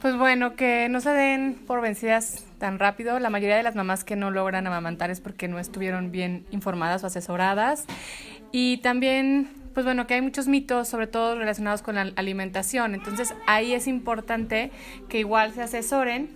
Pues 0.02 0.18
bueno, 0.18 0.58
que 0.58 0.90
no 0.90 1.00
se 1.00 1.12
den 1.12 1.56
por 1.66 1.80
vencidas 1.80 2.44
tan 2.58 2.78
rápido. 2.78 3.20
La 3.20 3.30
mayoría 3.30 3.56
de 3.56 3.64
las 3.64 3.76
mamás 3.76 4.04
que 4.04 4.18
no 4.18 4.32
logran 4.32 4.68
amamantar 4.68 5.10
es 5.12 5.22
porque 5.22 5.48
no 5.48 5.60
estuvieron 5.60 6.12
bien 6.12 6.46
informadas 6.52 7.04
o 7.04 7.08
asesoradas. 7.08 7.86
Y 8.52 8.78
también, 8.78 9.50
pues 9.74 9.86
bueno, 9.86 10.08
que 10.08 10.16
hay 10.16 10.22
muchos 10.22 10.48
mitos, 10.48 10.88
sobre 10.88 11.08
todo 11.08 11.38
relacionados 11.38 11.82
con 11.82 11.96
la 11.96 12.12
alimentación. 12.16 12.94
Entonces 12.94 13.34
ahí 13.48 13.74
es 13.74 13.88
importante 13.88 14.72
que 15.10 15.20
igual 15.20 15.54
se 15.54 15.64
asesoren 15.64 16.30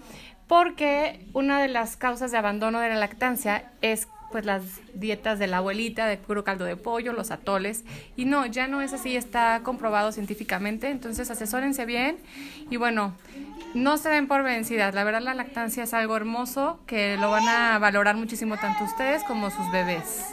porque 0.48 1.26
una 1.34 1.62
de 1.62 1.68
las 1.68 1.98
causas 1.98 2.32
de 2.32 2.38
abandono 2.38 2.80
de 2.80 2.90
la 2.90 2.96
lactancia 2.96 3.72
es 3.82 4.08
pues 4.32 4.46
las 4.46 4.64
dietas 4.94 5.40
de 5.40 5.48
la 5.48 5.58
abuelita 5.58 6.06
de 6.06 6.18
puro 6.18 6.44
caldo 6.44 6.66
de 6.66 6.76
pollo, 6.76 7.14
los 7.14 7.32
atoles. 7.32 7.86
Y 8.16 8.26
no, 8.26 8.46
ya 8.46 8.68
no 8.68 8.82
es 8.82 8.94
así, 8.94 9.16
está 9.16 9.62
comprobado 9.64 10.12
científicamente, 10.12 10.90
entonces 10.90 11.32
asesórense 11.32 11.86
bien. 11.86 12.18
Y 12.70 12.78
bueno, 12.78 13.14
no 13.74 13.98
se 13.98 14.10
den 14.10 14.28
por 14.28 14.44
vencidas, 14.44 14.96
la 14.96 15.04
verdad 15.04 15.22
la 15.22 15.34
lactancia 15.34 15.84
es 15.84 15.94
algo 15.94 16.16
hermoso 16.16 16.80
que 16.88 17.18
lo 17.18 17.30
van 17.30 17.48
a 17.48 17.80
valorar 17.80 18.16
muchísimo 18.16 18.58
tanto 18.58 18.84
ustedes 18.84 19.24
como 19.24 19.50
sus 19.50 19.70
bebés. 19.72 20.26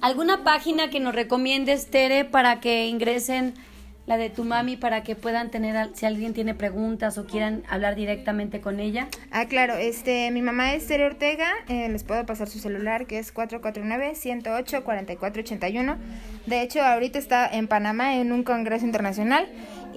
¿Alguna 0.00 0.44
página 0.44 0.90
que 0.90 1.00
nos 1.00 1.14
recomiendes, 1.14 1.90
Tere, 1.90 2.24
para 2.24 2.60
que 2.60 2.86
ingresen 2.86 3.54
la 4.06 4.16
de 4.16 4.30
tu 4.30 4.44
mami, 4.44 4.76
para 4.76 5.02
que 5.02 5.16
puedan 5.16 5.50
tener, 5.50 5.90
si 5.94 6.06
alguien 6.06 6.32
tiene 6.32 6.54
preguntas 6.54 7.18
o 7.18 7.26
quieran 7.26 7.64
hablar 7.68 7.96
directamente 7.96 8.60
con 8.60 8.78
ella? 8.78 9.08
Ah, 9.32 9.46
claro, 9.46 9.74
este, 9.74 10.30
mi 10.30 10.42
mamá 10.42 10.74
es 10.74 10.86
Tere 10.86 11.04
Ortega, 11.04 11.48
eh, 11.68 11.88
les 11.88 12.04
puedo 12.04 12.24
pasar 12.24 12.48
su 12.48 12.60
celular 12.60 13.06
que 13.06 13.18
es 13.18 13.34
449-108-4481. 13.34 15.96
De 16.46 16.62
hecho, 16.62 16.82
ahorita 16.82 17.18
está 17.18 17.48
en 17.48 17.66
Panamá 17.66 18.14
en 18.14 18.30
un 18.32 18.44
congreso 18.44 18.86
internacional 18.86 19.48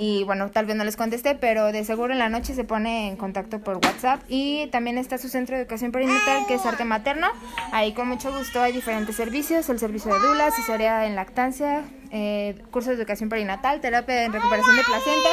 y 0.01 0.23
bueno, 0.23 0.49
tal 0.49 0.65
vez 0.65 0.77
no 0.77 0.85
les 0.85 0.95
contesté, 0.95 1.35
pero 1.35 1.73
de 1.73 1.83
seguro 1.83 2.13
en 2.13 2.19
la 2.19 2.29
noche 2.29 2.55
se 2.55 2.63
pone 2.63 3.09
en 3.09 3.17
contacto 3.17 3.59
por 3.59 3.75
WhatsApp 3.75 4.21
y 4.29 4.67
también 4.67 4.97
está 4.97 5.17
su 5.17 5.27
centro 5.27 5.57
de 5.57 5.63
educación 5.63 5.91
perinatal 5.91 6.47
que 6.47 6.53
es 6.53 6.65
arte 6.65 6.85
materno. 6.85 7.27
Ahí 7.73 7.93
con 7.93 8.07
mucho 8.07 8.31
gusto 8.31 8.61
hay 8.61 8.71
diferentes 8.71 9.17
servicios, 9.17 9.67
el 9.67 9.77
servicio 9.77 10.13
de 10.13 10.19
dula, 10.21 10.51
cesárea 10.51 11.05
en 11.05 11.15
lactancia, 11.15 11.83
eh, 12.11 12.61
cursos 12.71 12.91
de 12.91 12.95
educación 12.95 13.27
perinatal, 13.27 13.81
terapia 13.81 14.23
en 14.23 14.31
recuperación 14.31 14.77
de 14.77 14.83
placenta 14.83 15.29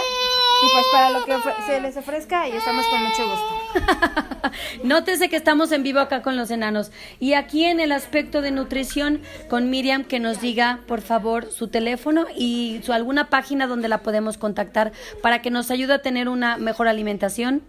Y 0.63 0.73
pues 0.73 0.87
para 0.93 1.11
lo 1.11 1.25
que 1.25 1.35
se 1.67 1.81
les 1.81 1.97
ofrezca, 1.97 2.43
ahí 2.43 2.53
estamos 2.53 2.87
con 2.87 3.03
mucho 3.03 3.29
gusto. 3.29 4.51
Nótese 4.85 5.29
que 5.29 5.37
estamos 5.37 5.73
en 5.73 5.83
vivo 5.83 6.01
acá 6.01 6.23
con 6.23 6.37
los 6.37 6.51
enanos. 6.51 6.91
Y 7.21 7.35
aquí 7.35 7.65
en 7.65 7.81
el 7.81 7.93
aspecto 7.93 8.41
de 8.41 8.51
nutrición, 8.51 9.21
con 9.49 9.71
Miriam, 9.71 10.05
que 10.05 10.21
nos 10.21 10.41
diga, 10.41 10.81
por 10.87 11.01
favor, 11.01 11.51
su 11.51 11.69
teléfono 11.69 12.27
y 12.35 12.81
su 12.85 12.93
alguna 12.93 13.29
página 13.29 13.67
donde 13.67 13.89
la 13.89 13.99
podemos 13.99 14.39
contactar 14.39 14.93
para 15.23 15.43
que 15.43 15.51
nos 15.51 15.71
ayude 15.71 15.95
a 15.95 16.03
tener 16.03 16.29
una 16.29 16.57
mejor 16.57 16.89
alimentación. 16.89 17.63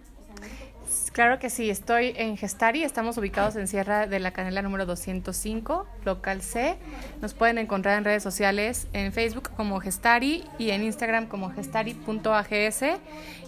Claro 1.18 1.40
que 1.40 1.50
sí, 1.50 1.68
estoy 1.68 2.14
en 2.14 2.36
Gestari, 2.36 2.84
estamos 2.84 3.18
ubicados 3.18 3.56
en 3.56 3.66
Sierra 3.66 4.06
de 4.06 4.20
la 4.20 4.30
Canela 4.30 4.62
número 4.62 4.86
205, 4.86 5.84
local 6.04 6.42
C. 6.42 6.78
Nos 7.20 7.34
pueden 7.34 7.58
encontrar 7.58 7.98
en 7.98 8.04
redes 8.04 8.22
sociales, 8.22 8.86
en 8.92 9.12
Facebook 9.12 9.50
como 9.56 9.80
Gestari 9.80 10.44
y 10.60 10.70
en 10.70 10.84
Instagram 10.84 11.26
como 11.26 11.50
gestari.ags. 11.50 12.84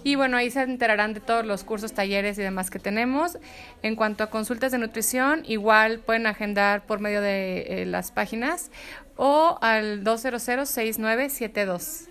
Y 0.02 0.16
bueno, 0.16 0.36
ahí 0.36 0.50
se 0.50 0.62
enterarán 0.62 1.14
de 1.14 1.20
todos 1.20 1.46
los 1.46 1.62
cursos, 1.62 1.92
talleres 1.92 2.36
y 2.38 2.42
demás 2.42 2.70
que 2.70 2.80
tenemos. 2.80 3.38
En 3.84 3.94
cuanto 3.94 4.24
a 4.24 4.30
consultas 4.30 4.72
de 4.72 4.78
nutrición, 4.78 5.44
igual 5.46 6.00
pueden 6.00 6.26
agendar 6.26 6.84
por 6.86 6.98
medio 6.98 7.20
de 7.20 7.82
eh, 7.82 7.86
las 7.86 8.10
páginas 8.10 8.72
o 9.14 9.58
al 9.62 10.02
200-6972. 10.02 12.08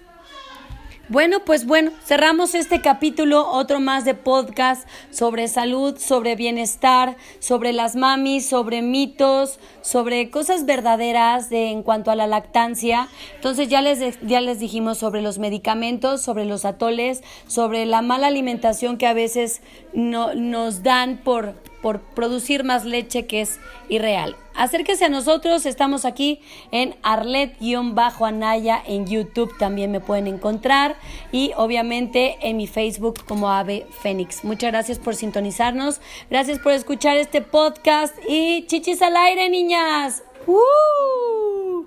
Bueno, 1.09 1.39
pues 1.43 1.65
bueno, 1.65 1.89
cerramos 2.05 2.53
este 2.53 2.81
capítulo, 2.81 3.49
otro 3.49 3.79
más 3.79 4.05
de 4.05 4.13
podcast 4.13 4.87
sobre 5.09 5.47
salud, 5.47 5.97
sobre 5.97 6.35
bienestar, 6.35 7.17
sobre 7.39 7.73
las 7.73 7.95
mamis, 7.95 8.47
sobre 8.47 8.83
mitos, 8.83 9.59
sobre 9.81 10.29
cosas 10.29 10.67
verdaderas 10.67 11.49
de, 11.49 11.71
en 11.71 11.81
cuanto 11.81 12.11
a 12.11 12.15
la 12.15 12.27
lactancia. 12.27 13.07
Entonces 13.33 13.69
ya 13.69 13.81
les, 13.81 14.19
ya 14.21 14.39
les 14.39 14.59
dijimos 14.59 14.99
sobre 14.99 15.23
los 15.23 15.39
medicamentos, 15.39 16.21
sobre 16.21 16.45
los 16.45 16.63
atoles, 16.63 17.23
sobre 17.47 17.87
la 17.87 18.03
mala 18.03 18.27
alimentación 18.27 18.99
que 18.99 19.07
a 19.07 19.13
veces 19.13 19.63
no, 19.93 20.35
nos 20.35 20.83
dan 20.83 21.17
por, 21.17 21.55
por 21.81 22.01
producir 22.01 22.63
más 22.63 22.85
leche 22.85 23.25
que 23.25 23.41
es 23.41 23.59
irreal. 23.89 24.35
Acérquese 24.59 25.05
a 25.05 25.09
nosotros, 25.09 25.65
estamos 25.65 26.03
aquí 26.03 26.41
en 26.71 26.97
Arlet-Anaya 27.01 28.83
en 28.85 29.07
YouTube, 29.07 29.57
también 29.57 29.89
me 29.89 30.01
pueden 30.01 30.27
encontrar 30.27 30.97
y 31.31 31.53
obviamente 31.55 32.35
en 32.41 32.57
mi 32.57 32.67
Facebook 32.67 33.23
como 33.25 33.49
Ave 33.49 33.87
Fénix. 34.01 34.43
Muchas 34.43 34.73
gracias 34.73 34.99
por 34.99 35.15
sintonizarnos, 35.15 36.01
gracias 36.29 36.59
por 36.59 36.73
escuchar 36.73 37.15
este 37.15 37.41
podcast 37.41 38.13
y 38.27 38.65
chichis 38.67 39.01
al 39.01 39.15
aire, 39.15 39.47
niñas. 39.47 40.23
¡Uh! 40.45 41.85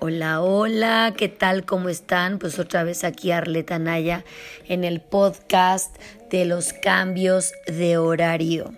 Hola, 0.00 0.40
hola, 0.40 1.12
¿qué 1.14 1.28
tal? 1.28 1.66
¿Cómo 1.66 1.90
están? 1.90 2.38
Pues 2.38 2.58
otra 2.58 2.84
vez 2.84 3.04
aquí 3.04 3.32
Arleta 3.32 3.78
Naya 3.78 4.24
en 4.66 4.84
el 4.84 5.02
podcast 5.02 5.94
de 6.30 6.44
los 6.44 6.72
cambios 6.72 7.52
de 7.66 7.98
horario. 7.98 8.72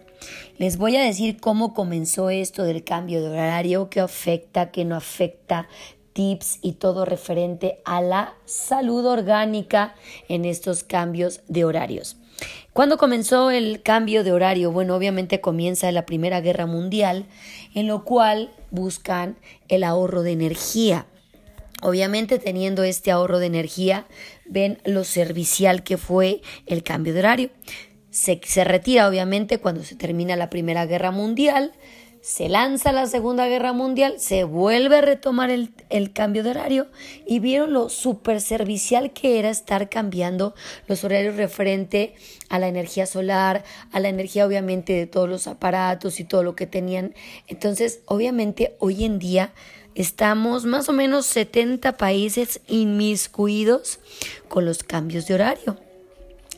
Les 0.58 0.76
voy 0.76 0.96
a 0.96 1.02
decir 1.02 1.40
cómo 1.40 1.74
comenzó 1.74 2.30
esto 2.30 2.64
del 2.64 2.84
cambio 2.84 3.22
de 3.22 3.30
horario, 3.30 3.88
qué 3.88 4.00
afecta, 4.00 4.70
qué 4.70 4.84
no 4.84 4.96
afecta, 4.96 5.68
tips 6.12 6.58
y 6.60 6.72
todo 6.72 7.04
referente 7.04 7.80
a 7.84 8.02
la 8.02 8.34
salud 8.44 9.06
orgánica 9.06 9.94
en 10.28 10.44
estos 10.44 10.84
cambios 10.84 11.40
de 11.48 11.64
horarios. 11.64 12.16
¿Cuándo 12.72 12.98
comenzó 12.98 13.50
el 13.50 13.82
cambio 13.82 14.22
de 14.22 14.32
horario? 14.32 14.70
Bueno, 14.70 14.94
obviamente 14.94 15.40
comienza 15.40 15.90
la 15.92 16.06
Primera 16.06 16.40
Guerra 16.40 16.66
Mundial, 16.66 17.26
en 17.74 17.86
lo 17.86 18.04
cual 18.04 18.50
buscan 18.70 19.36
el 19.68 19.82
ahorro 19.82 20.22
de 20.22 20.32
energía. 20.32 21.06
Obviamente 21.80 22.38
teniendo 22.38 22.82
este 22.82 23.10
ahorro 23.10 23.38
de 23.38 23.46
energía, 23.46 24.06
ven 24.44 24.78
lo 24.84 25.04
servicial 25.04 25.82
que 25.82 25.96
fue 25.96 26.42
el 26.66 26.82
cambio 26.82 27.14
de 27.14 27.20
horario. 27.20 27.50
Se, 28.10 28.40
se, 28.44 28.64
retira 28.64 29.08
obviamente 29.08 29.58
cuando 29.58 29.84
se 29.84 29.94
termina 29.94 30.36
la 30.36 30.50
Primera 30.50 30.84
Guerra 30.86 31.10
Mundial, 31.12 31.72
se 32.20 32.50
lanza 32.50 32.92
la 32.92 33.06
Segunda 33.06 33.46
Guerra 33.46 33.72
Mundial, 33.72 34.16
se 34.18 34.44
vuelve 34.44 34.98
a 34.98 35.00
retomar 35.00 35.50
el, 35.50 35.72
el 35.88 36.12
cambio 36.12 36.42
de 36.42 36.50
horario 36.50 36.88
y 37.26 37.38
vieron 37.38 37.72
lo 37.72 37.88
super 37.88 38.42
servicial 38.42 39.12
que 39.12 39.38
era 39.38 39.48
estar 39.48 39.88
cambiando 39.88 40.54
los 40.86 41.02
horarios 41.02 41.36
referente 41.36 42.14
a 42.50 42.58
la 42.58 42.68
energía 42.68 43.06
solar, 43.06 43.64
a 43.90 44.00
la 44.00 44.10
energía 44.10 44.46
obviamente 44.46 44.92
de 44.92 45.06
todos 45.06 45.30
los 45.30 45.46
aparatos 45.46 46.20
y 46.20 46.24
todo 46.24 46.42
lo 46.42 46.54
que 46.54 46.66
tenían. 46.66 47.14
Entonces, 47.46 48.00
obviamente 48.04 48.76
hoy 48.80 49.04
en 49.04 49.18
día 49.18 49.54
estamos 49.94 50.64
más 50.64 50.88
o 50.88 50.92
menos 50.92 51.26
70 51.26 51.96
países 51.96 52.60
inmiscuidos 52.66 54.00
con 54.48 54.64
los 54.64 54.82
cambios 54.82 55.26
de 55.26 55.34
horario. 55.34 55.76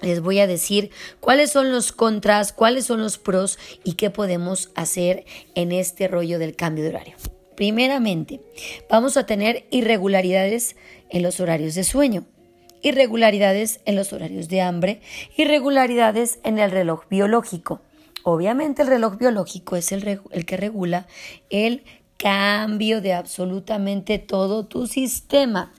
Les 0.03 0.21
voy 0.21 0.41
a 0.41 0.49
decir 0.49 0.91
cuáles 1.21 1.53
son 1.53 1.71
los 1.71 1.93
contras, 1.93 2.53
cuáles 2.53 2.87
son 2.87 3.01
los 3.01 3.19
pros 3.19 3.59
y 3.85 3.95
qué 3.95 4.11
podemos 4.11 4.71
hacer 4.75 5.25
en 5.55 5.71
este 5.71 6.09
rollo 6.09 6.41
del 6.41 6.57
cambio 6.57 6.83
de 6.83 6.91
horario. 6.91 7.17
Primeramente, 7.55 8.41
vamos 8.91 9.17
a 9.17 9.27
tener 9.27 9.65
irregularidades 9.71 10.75
en 11.11 11.23
los 11.23 11.39
horarios 11.39 11.77
de 11.77 11.85
sueño, 11.85 12.25
irregularidades 12.83 13.81
en 13.85 13.95
los 13.95 14.13
horarios 14.13 14.49
de 14.49 14.61
hambre, 14.61 15.01
irregularidades 15.37 16.41
en 16.43 16.59
el 16.59 16.73
reloj 16.73 17.05
biológico. 17.09 17.81
Obviamente 18.25 18.83
el 18.83 18.89
reloj 18.89 19.19
biológico 19.19 19.77
es 19.77 19.93
el, 19.93 20.21
el 20.31 20.47
que 20.47 20.57
regula 20.57 21.07
el 21.51 21.85
cambio 22.23 23.01
de 23.01 23.15
absolutamente 23.15 24.19
todo 24.19 24.65
tu 24.67 24.87
sistema. 24.87 25.73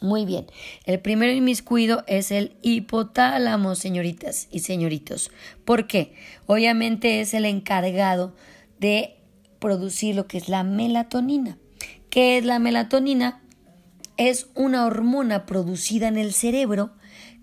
Muy 0.00 0.24
bien. 0.24 0.46
El 0.86 1.00
primero 1.00 1.32
inmiscuido 1.32 2.02
es 2.06 2.30
el 2.30 2.56
hipotálamo, 2.62 3.74
señoritas 3.74 4.48
y 4.50 4.60
señoritos. 4.60 5.30
¿Por 5.66 5.86
qué? 5.86 6.14
Obviamente 6.46 7.20
es 7.20 7.34
el 7.34 7.44
encargado 7.44 8.34
de 8.78 9.18
producir 9.58 10.14
lo 10.14 10.26
que 10.26 10.38
es 10.38 10.48
la 10.48 10.62
melatonina. 10.62 11.58
¿Qué 12.08 12.38
es 12.38 12.44
la 12.46 12.58
melatonina? 12.58 13.42
Es 14.16 14.48
una 14.54 14.86
hormona 14.86 15.44
producida 15.44 16.08
en 16.08 16.16
el 16.16 16.32
cerebro 16.32 16.92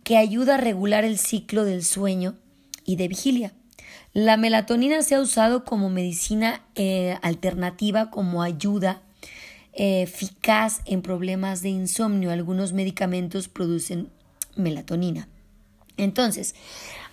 que 0.04 0.18
ayuda 0.18 0.56
a 0.56 0.58
regular 0.58 1.06
el 1.06 1.20
ciclo 1.20 1.66
del 1.66 1.84
sueño 1.84 2.40
y 2.84 2.96
de 2.96 3.08
vigilia. 3.10 3.54
La 4.18 4.36
melatonina 4.36 5.04
se 5.04 5.14
ha 5.14 5.22
usado 5.22 5.64
como 5.64 5.92
medicina 5.92 6.64
eh, 6.74 7.20
alternativa, 7.22 8.10
como 8.10 8.42
ayuda 8.42 9.04
eh, 9.74 10.02
eficaz 10.02 10.82
en 10.86 11.04
problemas 11.04 11.62
de 11.62 11.70
insomnio. 11.70 12.32
Algunos 12.32 12.74
medicamentos 12.74 13.48
producen 13.48 14.10
melatonina. 14.56 15.28
Entonces, 15.98 16.56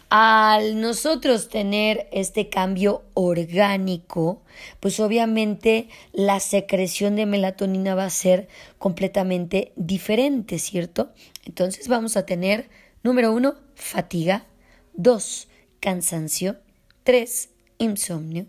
al 0.08 0.80
nosotros 0.80 1.50
tener 1.50 2.08
este 2.10 2.48
cambio 2.48 3.02
orgánico, 3.12 4.40
pues 4.80 4.98
obviamente 4.98 5.90
la 6.14 6.40
secreción 6.40 7.16
de 7.16 7.26
melatonina 7.26 7.94
va 7.94 8.06
a 8.06 8.10
ser 8.10 8.48
completamente 8.78 9.74
diferente, 9.76 10.58
¿cierto? 10.58 11.12
Entonces 11.44 11.86
vamos 11.86 12.16
a 12.16 12.24
tener, 12.24 12.70
número 13.02 13.30
uno, 13.30 13.56
fatiga, 13.74 14.46
dos, 14.94 15.48
cansancio, 15.80 16.63
tres, 17.04 17.50
insomnio, 17.78 18.46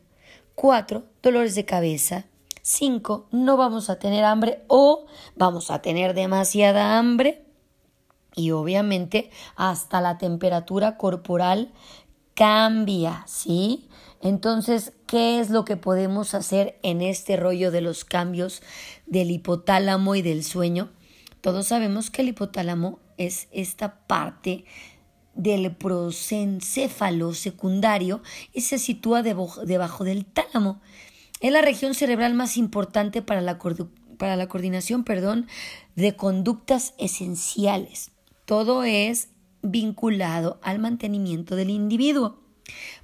cuatro, 0.55 1.03
dolores 1.21 1.53
de 1.55 1.65
cabeza, 1.65 2.25
5. 2.63 3.27
No 3.31 3.57
vamos 3.57 3.91
a 3.91 3.99
tener 3.99 4.23
hambre 4.23 4.63
o 4.67 5.05
vamos 5.35 5.69
a 5.69 5.83
tener 5.83 6.15
demasiada 6.15 6.97
hambre. 6.97 7.45
Y 8.35 8.51
obviamente 8.51 9.29
hasta 9.55 10.01
la 10.01 10.17
temperatura 10.17 10.97
corporal 10.97 11.71
cambia, 12.33 13.23
¿sí? 13.27 13.87
Entonces, 14.19 14.93
¿qué 15.05 15.39
es 15.39 15.51
lo 15.51 15.63
que 15.63 15.77
podemos 15.77 16.33
hacer 16.33 16.79
en 16.81 17.01
este 17.01 17.37
rollo 17.37 17.69
de 17.69 17.81
los 17.81 18.03
cambios 18.03 18.63
del 19.05 19.29
hipotálamo 19.29 20.15
y 20.15 20.23
del 20.23 20.43
sueño? 20.43 20.89
Todos 21.41 21.67
sabemos 21.67 22.09
que 22.09 22.23
el 22.23 22.29
hipotálamo 22.29 22.99
es 23.17 23.47
esta 23.51 23.99
parte 24.07 24.65
del 25.35 25.75
prosencéfalo 25.75 27.33
secundario 27.33 28.21
y 28.53 28.61
se 28.61 28.79
sitúa 28.79 29.21
debajo, 29.21 30.03
del 30.03 30.25
tálamo. 30.25 30.81
Es 31.41 31.51
la 31.51 31.61
región 31.61 31.93
cerebral 31.93 32.33
más 32.33 32.57
importante 32.57 33.21
para 33.21 33.41
la, 33.41 33.59
para 34.17 34.35
la 34.35 34.47
coordinación 34.47 35.03
perdón, 35.03 35.47
de 35.95 36.15
conductas 36.15 36.93
esenciales. 36.97 38.11
Todo 38.45 38.83
es 38.83 39.29
vinculado 39.61 40.59
al 40.63 40.79
mantenimiento 40.79 41.55
del 41.55 41.69
individuo. 41.69 42.39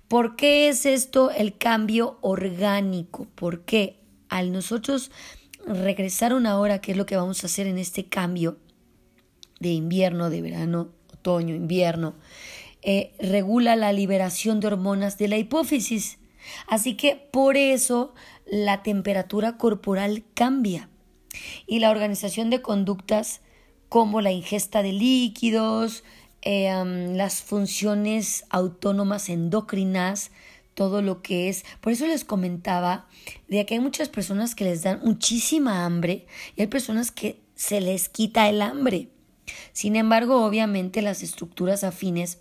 ¿Por 0.07 0.35
qué 0.35 0.69
es 0.69 0.85
esto 0.85 1.31
el 1.31 1.57
cambio 1.57 2.17
orgánico? 2.21 3.27
Porque 3.35 3.99
al 4.29 4.51
nosotros 4.51 5.11
regresar 5.65 6.33
una 6.33 6.59
hora, 6.59 6.79
que 6.79 6.91
es 6.91 6.97
lo 6.97 7.05
que 7.05 7.15
vamos 7.15 7.43
a 7.43 7.47
hacer 7.47 7.67
en 7.67 7.77
este 7.77 8.05
cambio 8.05 8.57
de 9.59 9.69
invierno, 9.69 10.29
de 10.29 10.41
verano, 10.41 10.89
otoño, 11.21 11.55
invierno, 11.55 12.15
eh, 12.81 13.13
regula 13.19 13.75
la 13.75 13.93
liberación 13.93 14.59
de 14.59 14.67
hormonas 14.67 15.17
de 15.17 15.27
la 15.27 15.37
hipófisis. 15.37 16.17
Así 16.67 16.95
que 16.95 17.15
por 17.15 17.55
eso 17.55 18.13
la 18.45 18.81
temperatura 18.83 19.57
corporal 19.57 20.23
cambia. 20.33 20.89
y 21.65 21.79
la 21.79 21.91
organización 21.91 22.49
de 22.49 22.61
conductas 22.61 23.39
como 23.87 24.19
la 24.19 24.33
ingesta 24.33 24.83
de 24.83 24.91
líquidos, 24.91 26.03
eh, 26.41 26.73
las 27.15 27.41
funciones 27.41 28.43
autónomas 28.49 29.29
endocrinas, 29.29 30.31
todo 30.73 31.01
lo 31.01 31.21
que 31.21 31.47
es. 31.47 31.63
Por 31.79 31.93
eso 31.93 32.05
les 32.07 32.25
comentaba 32.25 33.07
de 33.47 33.65
que 33.65 33.75
hay 33.75 33.79
muchas 33.79 34.09
personas 34.09 34.55
que 34.55 34.65
les 34.65 34.83
dan 34.83 34.99
muchísima 35.03 35.85
hambre 35.85 36.25
y 36.57 36.61
hay 36.61 36.67
personas 36.67 37.11
que 37.11 37.39
se 37.55 37.79
les 37.79 38.09
quita 38.09 38.49
el 38.49 38.61
hambre. 38.61 39.09
Sin 39.73 39.95
embargo, 39.95 40.45
obviamente 40.45 41.01
las 41.01 41.23
estructuras 41.23 41.83
afines 41.83 42.39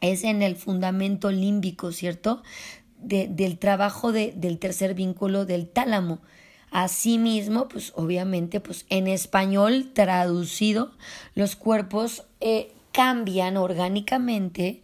es 0.00 0.24
en 0.24 0.42
el 0.42 0.56
fundamento 0.56 1.30
límbico, 1.30 1.92
¿cierto? 1.92 2.42
del 3.00 3.58
trabajo 3.58 4.10
del 4.10 4.58
tercer 4.58 4.94
vínculo 4.94 5.44
del 5.46 5.68
tálamo. 5.68 6.20
Asimismo, 6.70 7.68
pues 7.68 7.92
obviamente, 7.94 8.60
pues 8.60 8.86
en 8.90 9.06
español 9.06 9.92
traducido, 9.94 10.90
los 11.34 11.56
cuerpos 11.56 12.24
eh, 12.40 12.72
cambian 12.92 13.56
orgánicamente 13.56 14.82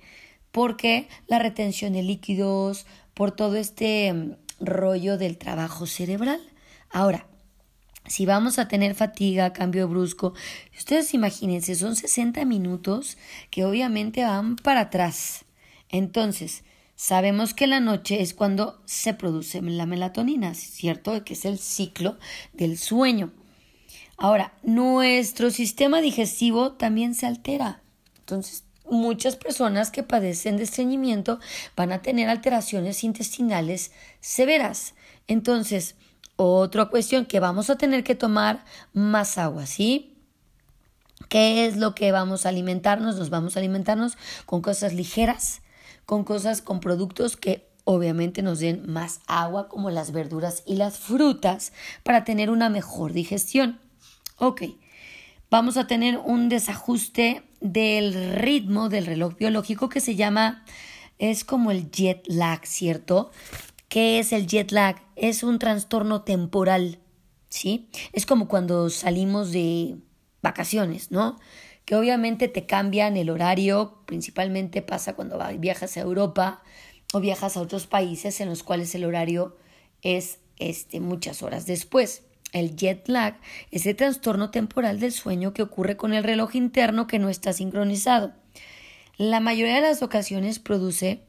porque 0.53 1.09
la 1.27 1.41
retención 1.41 1.93
de 1.95 2.05
líquidos, 2.05 2.87
por 3.13 3.33
todo 3.33 3.57
este 3.57 4.13
mm, 4.13 4.37
rollo 4.61 5.19
del 5.19 5.37
trabajo 5.37 5.87
cerebral. 5.87 6.41
Ahora, 6.91 7.27
si 8.07 8.27
vamos 8.27 8.59
a 8.59 8.69
tener 8.69 8.95
fatiga, 8.95 9.53
cambio 9.53 9.89
brusco, 9.89 10.35
ustedes 10.77 11.15
imagínense, 11.15 11.75
son 11.75 11.97
60 11.97 12.45
minutos 12.45 13.17
que 13.51 13.65
obviamente 13.65 14.25
van 14.25 14.57
para 14.57 14.81
atrás. 14.81 15.45
Entonces, 15.89 16.65
sabemos 16.97 17.55
que 17.55 17.67
la 17.67 17.81
noche 17.81 18.21
es 18.21 18.35
cuando 18.35 18.83
se 18.85 19.15
produce 19.15 19.63
la 19.63 19.87
melatonina, 19.87 20.55
¿cierto? 20.55 21.25
Que 21.25 21.35
es 21.35 21.45
el 21.45 21.59
ciclo 21.59 22.19
del 22.53 22.79
sueño. 22.79 23.33
Ahora, 24.17 24.53
nuestro 24.63 25.51
sistema 25.51 26.01
digestivo 26.01 26.73
también 26.73 27.15
se 27.15 27.27
altera. 27.27 27.83
Entonces, 28.19 28.65
muchas 28.91 29.37
personas 29.37 29.91
que 29.91 30.03
padecen 30.03 30.57
de 30.57 30.65
estreñimiento 30.65 31.41
van 31.77 31.93
a 31.93 32.03
tener 32.03 32.29
alteraciones 32.29 33.03
intestinales 33.03 33.93
severas. 34.21 34.95
Entonces, 35.27 35.97
otra 36.37 36.87
cuestión 36.87 37.27
que 37.27 37.41
vamos 37.41 37.71
a 37.71 37.77
tener 37.77 38.05
que 38.05 38.15
tomar 38.15 38.65
más 38.93 39.39
agua, 39.39 39.67
¿sí? 39.67 40.19
¿Qué 41.29 41.67
es 41.67 41.77
lo 41.77 41.95
que 41.95 42.13
vamos 42.13 42.45
a 42.45 42.51
alimentarnos? 42.51 43.17
Nos 43.17 43.31
vamos 43.31 43.57
a 43.57 43.61
alimentarnos 43.61 44.17
con 44.47 44.61
cosas 44.63 44.93
ligeras, 44.93 45.63
con 46.07 46.25
cosas, 46.25 46.61
con 46.61 46.81
productos 46.81 47.37
que 47.37 47.69
obviamente 47.85 48.43
nos 48.43 48.59
den 48.59 48.91
más 48.91 49.21
agua, 49.27 49.69
como 49.69 49.91
las 49.91 50.11
verduras 50.13 50.63
y 50.67 50.77
las 50.77 50.99
frutas, 50.99 51.73
para 52.03 52.25
tener 52.25 52.51
una 52.51 52.69
mejor 52.69 53.13
digestión. 53.13 53.79
Ok, 54.39 54.63
vamos 55.51 55.77
a 55.77 55.87
tener 55.87 56.19
un 56.19 56.49
desajuste 56.49 57.43
del 57.61 58.35
ritmo 58.35 58.89
del 58.89 59.07
reloj 59.07 59.37
biológico 59.37 59.89
que 59.89 60.01
se 60.01 60.17
llama, 60.17 60.65
es 61.19 61.45
como 61.45 61.71
el 61.71 61.91
jet 61.91 62.23
lag, 62.27 62.67
¿cierto? 62.67 63.31
¿Qué 63.95 64.19
es 64.19 64.33
el 64.33 64.49
jet 64.49 64.73
lag? 64.73 64.97
Es 65.15 65.45
un 65.45 65.61
trastorno 65.61 66.23
temporal, 66.23 66.99
¿sí? 67.49 67.89
Es 68.13 68.27
como 68.27 68.49
cuando 68.49 68.91
salimos 68.91 69.53
de 69.53 69.99
vacaciones, 70.43 71.13
¿no? 71.13 71.39
Que 71.85 71.95
obviamente 71.95 72.49
te 72.49 72.67
cambian 72.67 73.17
el 73.17 73.31
horario, 73.31 74.03
principalmente 74.05 74.83
pasa 74.83 75.15
cuando 75.15 75.39
viajas 75.61 75.97
a 75.97 76.01
Europa 76.01 76.61
o 77.13 77.21
viajas 77.21 77.57
a 77.57 77.61
otros 77.61 77.87
países 77.87 78.41
en 78.41 78.49
los 78.49 78.65
cuales 78.65 78.93
el 78.97 79.05
horario 79.05 79.57
es 80.03 80.41
este, 80.59 80.99
muchas 80.99 81.45
horas 81.45 81.65
después. 81.65 82.25
El 82.53 82.75
jet 82.75 83.07
lag 83.07 83.39
es 83.71 83.87
el 83.87 83.95
trastorno 83.95 84.51
temporal 84.51 84.99
del 84.99 85.13
sueño 85.13 85.55
que 85.55 85.63
ocurre 85.63 85.97
con 85.97 86.15
el 86.15 86.25
reloj 86.25 86.57
interno 86.57 87.07
que 87.07 87.21
no 87.21 87.29
está 87.29 87.53
sincronizado. 87.53 88.33
La 89.19 89.39
mayoría 89.39 89.77
de 89.77 89.83
las 89.83 90.03
ocasiones 90.03 90.59
produce 90.59 91.23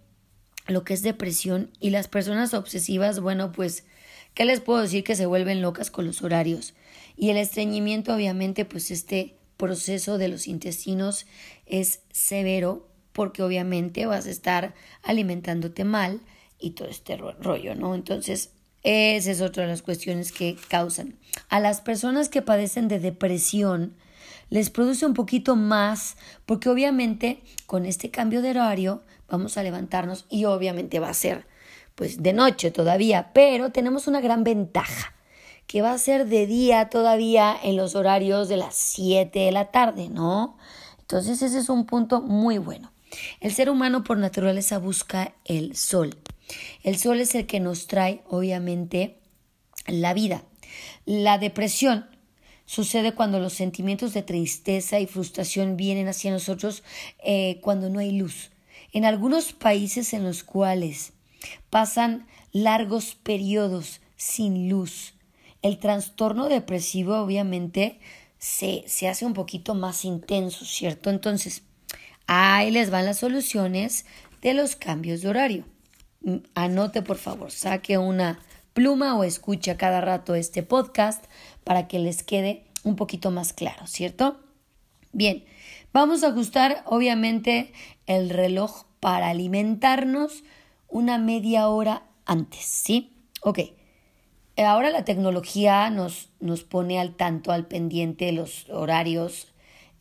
lo 0.67 0.83
que 0.83 0.93
es 0.93 1.01
depresión 1.01 1.69
y 1.79 1.89
las 1.89 2.07
personas 2.07 2.53
obsesivas, 2.53 3.19
bueno, 3.19 3.51
pues, 3.51 3.85
¿qué 4.33 4.45
les 4.45 4.61
puedo 4.61 4.81
decir? 4.81 5.03
Que 5.03 5.15
se 5.15 5.25
vuelven 5.25 5.61
locas 5.61 5.91
con 5.91 6.05
los 6.05 6.21
horarios. 6.21 6.73
Y 7.15 7.29
el 7.29 7.37
estreñimiento, 7.37 8.13
obviamente, 8.13 8.65
pues 8.65 8.91
este 8.91 9.35
proceso 9.57 10.17
de 10.17 10.27
los 10.27 10.47
intestinos 10.47 11.25
es 11.65 12.01
severo 12.11 12.87
porque 13.13 13.41
obviamente 13.41 14.05
vas 14.05 14.25
a 14.25 14.31
estar 14.31 14.73
alimentándote 15.01 15.85
mal 15.85 16.19
y 16.59 16.71
todo 16.71 16.89
este 16.89 17.15
rollo, 17.15 17.75
¿no? 17.75 17.95
Entonces, 17.95 18.51
esa 18.83 19.31
es 19.31 19.41
otra 19.41 19.63
de 19.63 19.69
las 19.69 19.81
cuestiones 19.81 20.31
que 20.31 20.57
causan. 20.67 21.15
A 21.49 21.59
las 21.59 21.81
personas 21.81 22.27
que 22.29 22.41
padecen 22.41 22.87
de 22.87 22.99
depresión, 22.99 23.95
les 24.49 24.69
produce 24.69 25.05
un 25.05 25.13
poquito 25.13 25.55
más 25.55 26.17
porque 26.45 26.69
obviamente 26.69 27.41
con 27.65 27.85
este 27.85 28.11
cambio 28.11 28.41
de 28.41 28.51
horario 28.51 29.03
vamos 29.27 29.57
a 29.57 29.63
levantarnos 29.63 30.25
y 30.29 30.45
obviamente 30.45 30.99
va 30.99 31.09
a 31.09 31.13
ser 31.13 31.47
pues 31.95 32.21
de 32.21 32.33
noche 32.33 32.71
todavía, 32.71 33.31
pero 33.33 33.71
tenemos 33.71 34.07
una 34.07 34.19
gran 34.19 34.43
ventaja 34.43 35.13
que 35.65 35.81
va 35.81 35.93
a 35.93 35.97
ser 35.97 36.27
de 36.27 36.45
día 36.45 36.89
todavía 36.89 37.55
en 37.63 37.77
los 37.77 37.95
horarios 37.95 38.49
de 38.49 38.57
las 38.57 38.75
7 38.75 39.39
de 39.39 39.51
la 39.51 39.71
tarde, 39.71 40.09
¿no? 40.09 40.57
Entonces 40.99 41.41
ese 41.41 41.59
es 41.59 41.69
un 41.69 41.85
punto 41.85 42.21
muy 42.21 42.57
bueno. 42.57 42.91
El 43.39 43.53
ser 43.53 43.69
humano 43.69 44.03
por 44.03 44.17
naturaleza 44.17 44.77
busca 44.77 45.33
el 45.45 45.75
sol. 45.75 46.17
El 46.83 46.97
sol 46.97 47.19
es 47.19 47.33
el 47.33 47.47
que 47.47 47.59
nos 47.59 47.87
trae 47.87 48.21
obviamente 48.27 49.17
la 49.87 50.13
vida. 50.13 50.43
La 51.05 51.37
depresión 51.37 52.07
sucede 52.65 53.13
cuando 53.13 53.39
los 53.39 53.53
sentimientos 53.53 54.13
de 54.13 54.23
tristeza 54.23 54.99
y 54.99 55.07
frustración 55.07 55.77
vienen 55.77 56.07
hacia 56.07 56.31
nosotros 56.31 56.83
eh, 57.23 57.59
cuando 57.61 57.89
no 57.89 57.99
hay 57.99 58.11
luz. 58.11 58.51
En 58.95 59.03
algunos 59.03 59.51
países 59.51 60.13
en 60.13 60.23
los 60.23 60.45
cuales 60.45 61.11
pasan 61.69 62.27
largos 62.53 63.15
periodos 63.15 63.99
sin 64.15 64.69
luz, 64.69 65.15
el 65.61 65.79
trastorno 65.79 66.47
depresivo 66.47 67.17
obviamente 67.17 67.99
se, 68.37 68.85
se 68.87 69.09
hace 69.09 69.25
un 69.25 69.33
poquito 69.33 69.75
más 69.75 70.05
intenso, 70.05 70.63
¿cierto? 70.63 71.09
Entonces, 71.09 71.63
ahí 72.25 72.71
les 72.71 72.89
van 72.89 73.05
las 73.05 73.19
soluciones 73.19 74.05
de 74.41 74.53
los 74.53 74.77
cambios 74.77 75.19
de 75.19 75.27
horario. 75.27 75.65
Mm, 76.21 76.37
anote, 76.53 77.01
por 77.01 77.17
favor, 77.17 77.51
saque 77.51 77.97
una 77.97 78.39
pluma 78.71 79.17
o 79.17 79.25
escuche 79.25 79.75
cada 79.75 79.99
rato 79.99 80.35
este 80.35 80.63
podcast 80.63 81.25
para 81.65 81.89
que 81.89 81.99
les 81.99 82.23
quede 82.23 82.63
un 82.85 82.95
poquito 82.95 83.29
más 83.29 83.51
claro, 83.51 83.87
¿cierto? 83.87 84.39
Bien, 85.11 85.43
vamos 85.95 86.25
a 86.25 86.27
ajustar 86.27 86.83
obviamente 86.85 87.71
el 88.05 88.29
reloj 88.29 88.83
para 88.99 89.29
alimentarnos 89.29 90.43
una 90.89 91.17
media 91.17 91.69
hora 91.69 92.03
antes, 92.25 92.65
¿sí? 92.65 93.13
Ok. 93.41 93.59
Ahora 94.57 94.89
la 94.89 95.05
tecnología 95.05 95.89
nos, 95.89 96.31
nos 96.41 96.65
pone 96.65 96.99
al 96.99 97.15
tanto, 97.15 97.53
al 97.53 97.67
pendiente 97.67 98.25
de 98.25 98.33
los 98.33 98.69
horarios 98.69 99.53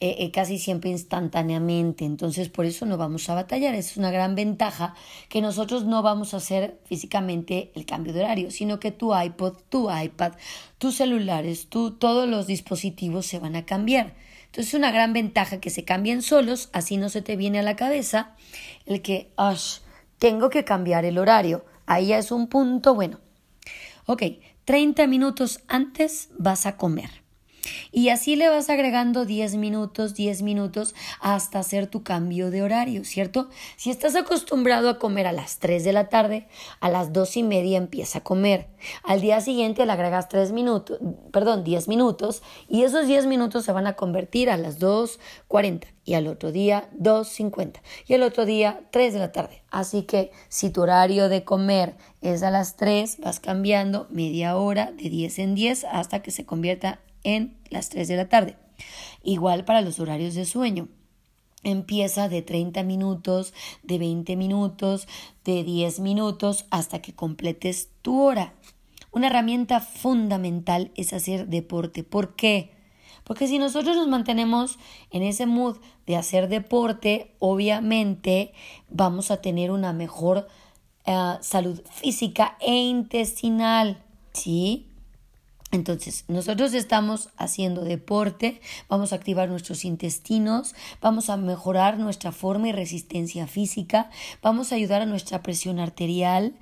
eh, 0.04 0.16
eh, 0.18 0.30
casi 0.30 0.58
siempre 0.58 0.90
instantáneamente. 0.90 2.04
Entonces, 2.04 2.50
por 2.50 2.66
eso 2.66 2.84
no 2.84 2.98
vamos 2.98 3.30
a 3.30 3.34
batallar. 3.34 3.74
Es 3.74 3.96
una 3.96 4.10
gran 4.10 4.34
ventaja 4.34 4.94
que 5.30 5.40
nosotros 5.40 5.86
no 5.86 6.02
vamos 6.02 6.34
a 6.34 6.36
hacer 6.36 6.78
físicamente 6.84 7.72
el 7.74 7.86
cambio 7.86 8.12
de 8.12 8.20
horario, 8.20 8.50
sino 8.50 8.78
que 8.78 8.90
tu 8.90 9.18
iPod, 9.18 9.54
tu 9.70 9.90
iPad, 9.90 10.34
tus 10.76 10.96
celulares, 10.96 11.70
tu, 11.70 11.92
todos 11.92 12.28
los 12.28 12.46
dispositivos 12.46 13.24
se 13.24 13.38
van 13.38 13.56
a 13.56 13.64
cambiar. 13.64 14.14
Entonces 14.44 14.74
es 14.74 14.78
una 14.78 14.90
gran 14.90 15.14
ventaja 15.14 15.58
que 15.58 15.70
se 15.70 15.86
cambien 15.86 16.20
solos, 16.20 16.68
así 16.74 16.98
no 16.98 17.08
se 17.08 17.22
te 17.22 17.36
viene 17.36 17.60
a 17.60 17.62
la 17.62 17.74
cabeza 17.74 18.36
el 18.84 19.00
que, 19.00 19.32
tengo 20.18 20.50
que 20.50 20.64
cambiar 20.64 21.06
el 21.06 21.16
horario. 21.16 21.64
Ahí 21.86 22.08
ya 22.08 22.18
es 22.18 22.30
un 22.30 22.48
punto 22.48 22.94
bueno. 22.94 23.20
Ok, 24.04 24.22
30 24.66 25.06
minutos 25.06 25.60
antes 25.66 26.28
vas 26.36 26.66
a 26.66 26.76
comer. 26.76 27.23
Y 27.92 28.08
así 28.08 28.36
le 28.36 28.48
vas 28.48 28.70
agregando 28.70 29.24
10 29.24 29.56
minutos, 29.56 30.14
10 30.14 30.42
minutos 30.42 30.94
hasta 31.20 31.60
hacer 31.60 31.86
tu 31.86 32.02
cambio 32.02 32.50
de 32.50 32.62
horario, 32.62 33.04
¿cierto? 33.04 33.48
Si 33.76 33.90
estás 33.90 34.16
acostumbrado 34.16 34.88
a 34.88 34.98
comer 34.98 35.26
a 35.26 35.32
las 35.32 35.58
3 35.58 35.84
de 35.84 35.92
la 35.92 36.08
tarde, 36.08 36.48
a 36.80 36.88
las 36.88 37.12
2 37.12 37.36
y 37.38 37.42
media 37.42 37.78
empieza 37.78 38.18
a 38.18 38.24
comer. 38.24 38.68
Al 39.02 39.20
día 39.20 39.40
siguiente 39.40 39.86
le 39.86 39.92
agregas 39.92 40.28
3 40.28 40.52
minutos, 40.52 40.98
perdón, 41.32 41.64
10 41.64 41.88
minutos 41.88 42.42
y 42.68 42.82
esos 42.82 43.06
10 43.06 43.26
minutos 43.26 43.64
se 43.64 43.72
van 43.72 43.86
a 43.86 43.94
convertir 43.94 44.50
a 44.50 44.56
las 44.56 44.80
2.40 44.80 45.86
y 46.04 46.14
al 46.14 46.26
otro 46.26 46.52
día 46.52 46.90
2.50 46.98 47.80
y 48.06 48.14
al 48.14 48.22
otro 48.22 48.44
día 48.44 48.82
3 48.90 49.14
de 49.14 49.18
la 49.18 49.32
tarde. 49.32 49.62
Así 49.70 50.02
que 50.02 50.30
si 50.48 50.70
tu 50.70 50.82
horario 50.82 51.28
de 51.28 51.44
comer 51.44 51.96
es 52.20 52.42
a 52.42 52.50
las 52.50 52.76
3, 52.76 53.18
vas 53.20 53.40
cambiando 53.40 54.06
media 54.10 54.56
hora 54.56 54.92
de 54.92 55.08
10 55.08 55.38
en 55.38 55.54
10 55.54 55.84
hasta 55.84 56.22
que 56.22 56.30
se 56.30 56.44
convierta 56.44 57.00
las 57.70 57.88
3 57.88 58.08
de 58.08 58.16
la 58.16 58.28
tarde. 58.28 58.56
Igual 59.22 59.64
para 59.64 59.80
los 59.80 59.98
horarios 60.00 60.34
de 60.34 60.44
sueño. 60.44 60.88
Empieza 61.62 62.28
de 62.28 62.42
30 62.42 62.82
minutos, 62.82 63.54
de 63.82 63.98
20 63.98 64.36
minutos, 64.36 65.08
de 65.44 65.64
10 65.64 66.00
minutos 66.00 66.66
hasta 66.70 67.00
que 67.00 67.14
completes 67.14 67.88
tu 68.02 68.20
hora. 68.20 68.52
Una 69.12 69.28
herramienta 69.28 69.80
fundamental 69.80 70.90
es 70.94 71.12
hacer 71.12 71.46
deporte. 71.46 72.04
¿Por 72.04 72.36
qué? 72.36 72.74
Porque 73.24 73.48
si 73.48 73.58
nosotros 73.58 73.96
nos 73.96 74.08
mantenemos 74.08 74.78
en 75.10 75.22
ese 75.22 75.46
mood 75.46 75.78
de 76.06 76.16
hacer 76.16 76.48
deporte, 76.48 77.34
obviamente 77.38 78.52
vamos 78.90 79.30
a 79.30 79.40
tener 79.40 79.70
una 79.70 79.94
mejor 79.94 80.48
eh, 81.06 81.34
salud 81.40 81.80
física 81.90 82.58
e 82.60 82.74
intestinal. 82.74 84.02
¿Sí? 84.32 84.88
Entonces, 85.74 86.24
nosotros 86.28 86.72
estamos 86.72 87.30
haciendo 87.36 87.82
deporte, 87.82 88.60
vamos 88.88 89.12
a 89.12 89.16
activar 89.16 89.48
nuestros 89.48 89.84
intestinos, 89.84 90.76
vamos 91.00 91.30
a 91.30 91.36
mejorar 91.36 91.98
nuestra 91.98 92.30
forma 92.30 92.68
y 92.68 92.72
resistencia 92.72 93.48
física, 93.48 94.08
vamos 94.40 94.70
a 94.70 94.76
ayudar 94.76 95.02
a 95.02 95.06
nuestra 95.06 95.42
presión 95.42 95.80
arterial, 95.80 96.54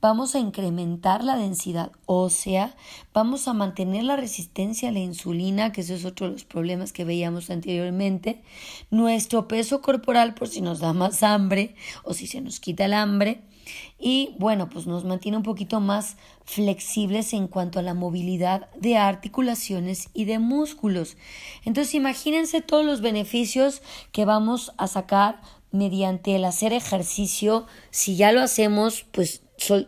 vamos 0.00 0.36
a 0.36 0.38
incrementar 0.38 1.24
la 1.24 1.36
densidad 1.36 1.90
ósea, 2.06 2.76
vamos 3.12 3.48
a 3.48 3.52
mantener 3.52 4.04
la 4.04 4.16
resistencia 4.16 4.90
a 4.90 4.92
la 4.92 5.00
insulina, 5.00 5.72
que 5.72 5.80
ese 5.80 5.96
es 5.96 6.04
otro 6.04 6.26
de 6.26 6.34
los 6.34 6.44
problemas 6.44 6.92
que 6.92 7.04
veíamos 7.04 7.50
anteriormente, 7.50 8.42
nuestro 8.92 9.48
peso 9.48 9.82
corporal 9.82 10.34
por 10.34 10.46
si 10.46 10.60
nos 10.60 10.78
da 10.78 10.92
más 10.92 11.24
hambre 11.24 11.74
o 12.04 12.14
si 12.14 12.28
se 12.28 12.40
nos 12.40 12.60
quita 12.60 12.84
el 12.84 12.94
hambre, 12.94 13.42
y 13.98 14.34
bueno, 14.38 14.68
pues 14.68 14.86
nos 14.86 15.04
mantiene 15.04 15.36
un 15.36 15.42
poquito 15.42 15.80
más 15.80 16.16
flexibles 16.44 17.32
en 17.32 17.48
cuanto 17.48 17.78
a 17.78 17.82
la 17.82 17.94
movilidad 17.94 18.68
de 18.74 18.96
articulaciones 18.96 20.08
y 20.12 20.24
de 20.24 20.38
músculos. 20.38 21.16
Entonces 21.64 21.94
imagínense 21.94 22.60
todos 22.60 22.84
los 22.84 23.00
beneficios 23.00 23.82
que 24.12 24.24
vamos 24.24 24.72
a 24.76 24.86
sacar 24.86 25.40
mediante 25.70 26.36
el 26.36 26.44
hacer 26.44 26.72
ejercicio. 26.72 27.66
Si 27.90 28.16
ya 28.16 28.32
lo 28.32 28.40
hacemos, 28.42 29.06
pues 29.12 29.42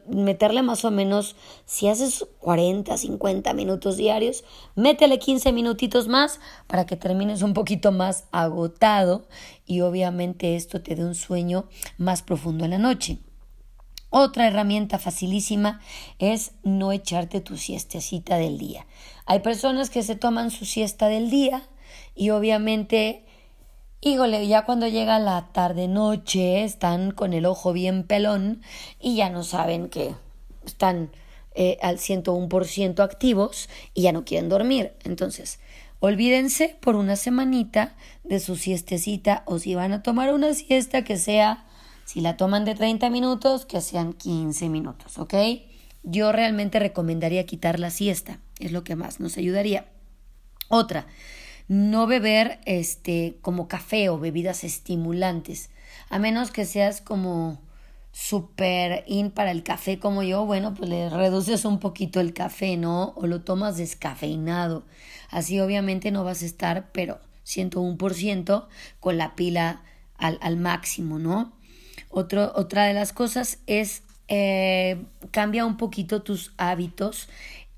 meterle 0.07 0.63
más 0.63 0.85
o 0.85 0.91
menos, 0.91 1.37
si 1.67 1.89
haces 1.89 2.27
40, 2.41 2.97
50 2.97 3.53
minutos 3.55 3.97
diarios, 3.97 4.45
métele 4.75 5.19
15 5.19 5.53
minutitos 5.53 6.09
más 6.09 6.41
para 6.67 6.87
que 6.87 6.97
termines 6.97 7.43
un 7.43 7.55
poquito 7.55 7.93
más 7.93 8.25
agotado 8.31 9.27
y 9.67 9.81
obviamente 9.81 10.57
esto 10.57 10.83
te 10.83 10.95
dé 10.95 11.05
un 11.05 11.15
sueño 11.15 11.67
más 11.99 12.23
profundo 12.23 12.65
en 12.65 12.73
la 12.73 12.79
noche. 12.79 13.19
Otra 14.17 14.47
herramienta 14.47 15.01
facilísima 15.01 15.81
es 16.21 16.53
no 16.63 16.93
echarte 16.93 17.41
tu 17.41 17.57
siestecita 17.57 18.37
del 18.37 18.59
día. 18.59 18.87
Hay 19.27 19.41
personas 19.41 19.91
que 19.91 20.05
se 20.05 20.15
toman 20.15 20.53
su 20.53 20.67
siesta 20.67 21.09
del 21.09 21.31
día 21.31 21.65
y 22.15 22.31
obviamente, 22.31 23.25
híjole, 24.01 24.47
ya 24.47 24.65
cuando 24.65 24.87
llega 24.87 25.19
la 25.19 25.49
tarde 25.51 25.89
noche 25.89 26.63
están 26.63 27.11
con 27.11 27.33
el 27.33 27.45
ojo 27.45 27.73
bien 27.73 28.05
pelón 28.05 28.63
y 29.01 29.17
ya 29.17 29.31
no 29.31 29.43
saben 29.43 29.89
que 29.89 30.15
están 30.65 31.11
eh, 31.57 31.77
al 31.83 31.99
101% 31.99 33.01
activos 33.01 33.69
y 33.95 34.03
ya 34.03 34.13
no 34.13 34.25
quieren 34.25 34.49
dormir. 34.49 34.93
Entonces, 35.03 35.59
olvídense 35.99 36.77
por 36.81 36.95
una 36.95 37.17
semanita 37.17 37.97
de 38.23 38.39
su 38.39 38.55
siestecita 38.55 39.43
o 39.45 39.59
si 39.59 39.75
van 39.75 39.93
a 39.93 40.05
tomar 40.05 40.33
una 40.33 40.55
siesta 40.55 41.03
que 41.03 41.17
sea 41.17 41.65
si 42.05 42.21
la 42.21 42.37
toman 42.37 42.65
de 42.65 42.75
30 42.75 43.11
minutos, 43.11 43.67
que 43.67 43.81
sean 43.81 44.13
15 44.13 44.69
minutos, 44.69 45.19
¿ok? 45.19 45.35
Yo 46.03 46.33
realmente 46.33 46.79
recomendaría 46.79 47.47
quitar 47.47 47.81
la 47.81 47.91
siesta, 47.91 48.41
es 48.61 48.73
lo 48.73 48.85
que 48.85 48.97
más 48.97 49.21
nos 49.21 49.39
ayudaría. 49.39 49.87
Otra, 50.69 51.07
no 51.67 52.07
beber 52.07 52.61
este 52.67 53.39
como 53.41 53.69
café 53.69 54.11
o 54.11 54.19
bebidas 54.19 54.65
estimulantes, 54.65 55.71
a 56.11 56.19
menos 56.19 56.51
que 56.51 56.67
seas 56.67 57.01
como 57.01 57.61
super 58.13 59.03
in 59.09 59.33
para 59.33 59.51
el 59.51 59.65
café 59.65 59.99
como 59.99 60.23
yo, 60.23 60.47
bueno, 60.47 60.73
pues 60.73 60.89
le 60.89 61.11
reduces 61.11 61.65
un 61.65 61.81
poquito 61.81 62.21
el 62.21 62.33
café, 62.33 62.77
¿no? 62.77 63.13
O 63.17 63.27
lo 63.27 63.41
tomas 63.43 63.77
descafeinado. 63.77 64.85
Así 65.31 65.59
obviamente 65.59 66.13
no 66.13 66.23
vas 66.23 66.43
a 66.43 66.47
estar, 66.47 66.93
pero 66.93 67.19
101% 67.45 68.69
con 69.01 69.19
la 69.19 69.35
pila 69.35 69.83
al, 70.17 70.39
al 70.43 70.57
máximo, 70.57 71.19
¿no? 71.19 71.54
Otra 72.15 72.85
de 72.85 72.95
las 72.95 73.13
cosas 73.13 73.59
es 73.67 74.03
eh, 74.29 75.05
cambia 75.33 75.67
un 75.67 75.77
poquito 75.77 76.23
tus 76.23 76.53
hábitos 76.57 77.29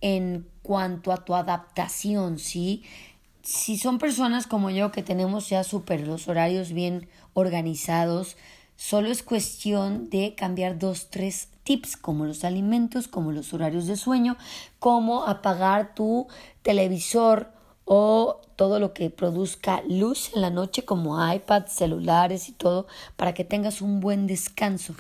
en 0.00 0.46
cuanto 0.62 1.12
a 1.12 1.24
tu 1.24 1.34
adaptación, 1.34 2.38
¿sí? 2.38 2.84
Si 3.42 3.78
son 3.78 3.98
personas 3.98 4.46
como 4.46 4.70
yo 4.70 4.92
que 4.92 5.02
tenemos 5.02 5.48
ya 5.48 5.64
súper 5.64 6.06
los 6.06 6.28
horarios 6.28 6.72
bien 6.72 7.08
organizados, 7.34 8.36
solo 8.76 9.08
es 9.08 9.22
cuestión 9.22 10.10
de 10.10 10.34
cambiar 10.34 10.78
dos, 10.78 11.08
tres 11.10 11.48
tips 11.64 11.96
como 11.96 12.26
los 12.26 12.44
alimentos, 12.44 13.08
como 13.08 13.32
los 13.32 13.52
horarios 13.52 13.86
de 13.86 13.96
sueño, 13.96 14.36
como 14.78 15.26
apagar 15.26 15.94
tu 15.94 16.28
televisor 16.62 17.52
o 17.84 18.40
todo 18.56 18.80
lo 18.80 18.92
que 18.92 19.10
produzca 19.10 19.82
luz 19.88 20.30
en 20.34 20.40
la 20.40 20.50
noche 20.50 20.84
como 20.84 21.32
iPads, 21.32 21.72
celulares 21.72 22.48
y 22.48 22.52
todo 22.52 22.86
para 23.16 23.34
que 23.34 23.44
tengas 23.44 23.82
un 23.82 24.00
buen 24.00 24.26
descanso. 24.26 24.94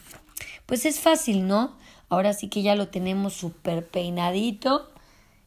Pues 0.66 0.84
es 0.86 1.00
fácil, 1.00 1.46
¿no? 1.46 1.76
Ahora 2.08 2.32
sí 2.32 2.48
que 2.48 2.62
ya 2.62 2.74
lo 2.76 2.88
tenemos 2.88 3.32
súper 3.32 3.86
peinadito. 3.86 4.90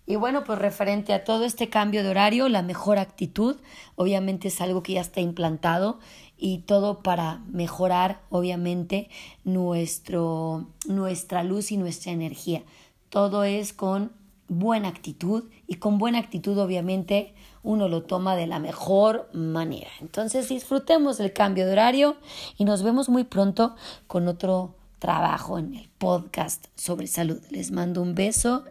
Y 0.06 0.16
bueno, 0.16 0.44
pues 0.44 0.58
referente 0.58 1.14
a 1.14 1.24
todo 1.24 1.46
este 1.46 1.70
cambio 1.70 2.02
de 2.02 2.10
horario, 2.10 2.50
la 2.50 2.64
mejor 2.64 2.98
actitud, 2.98 3.58
obviamente 3.96 4.48
es 4.48 4.60
algo 4.60 4.82
que 4.82 4.94
ya 4.94 5.02
está 5.02 5.22
implantado 5.22 6.00
y 6.36 6.60
todo 6.60 7.04
para 7.04 7.44
mejorar, 7.48 8.22
obviamente, 8.32 9.10
nuestro, 9.44 10.68
nuestra 10.88 11.44
luz 11.44 11.72
y 11.72 11.78
nuestra 11.78 12.12
energía. 12.12 12.64
Todo 13.10 13.44
es 13.44 13.72
con 13.72 14.12
buena 14.50 14.88
actitud 14.88 15.46
y 15.68 15.76
con 15.76 15.98
buena 15.98 16.20
actitud 16.20 16.58
obviamente 16.58 17.34
uno 17.64 17.88
lo 17.88 18.04
toma 18.04 18.36
de 18.36 18.48
la 18.48 18.60
mejor 18.60 19.30
manera. 19.34 19.90
Entonces 20.02 20.50
disfrutemos 20.50 21.20
el 21.20 21.34
cambio 21.34 21.66
de 21.66 21.74
horario 21.74 22.18
y 22.58 22.66
nos 22.66 22.84
vemos 22.84 23.10
muy 23.10 23.24
pronto 23.24 23.76
con 24.08 24.28
otro 24.28 24.76
trabajo 24.98 25.58
en 25.58 25.76
el 25.76 25.90
podcast 25.98 26.66
sobre 26.76 27.08
salud. 27.08 27.40
Les 27.50 27.72
mando 27.72 28.02
un 28.02 28.16
beso 28.16 28.64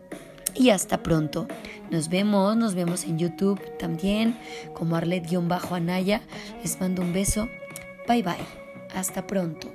y 0.54 0.70
hasta 0.70 1.02
pronto. 1.02 1.46
Nos 1.90 2.08
vemos, 2.08 2.56
nos 2.56 2.74
vemos 2.74 3.04
en 3.04 3.18
YouTube 3.18 3.60
también 3.78 4.38
como 4.74 4.96
Arlet-Anaya. 4.96 6.22
Les 6.62 6.80
mando 6.80 7.02
un 7.02 7.12
beso. 7.12 7.48
Bye 8.06 8.22
bye. 8.22 8.46
Hasta 8.94 9.26
pronto. 9.26 9.68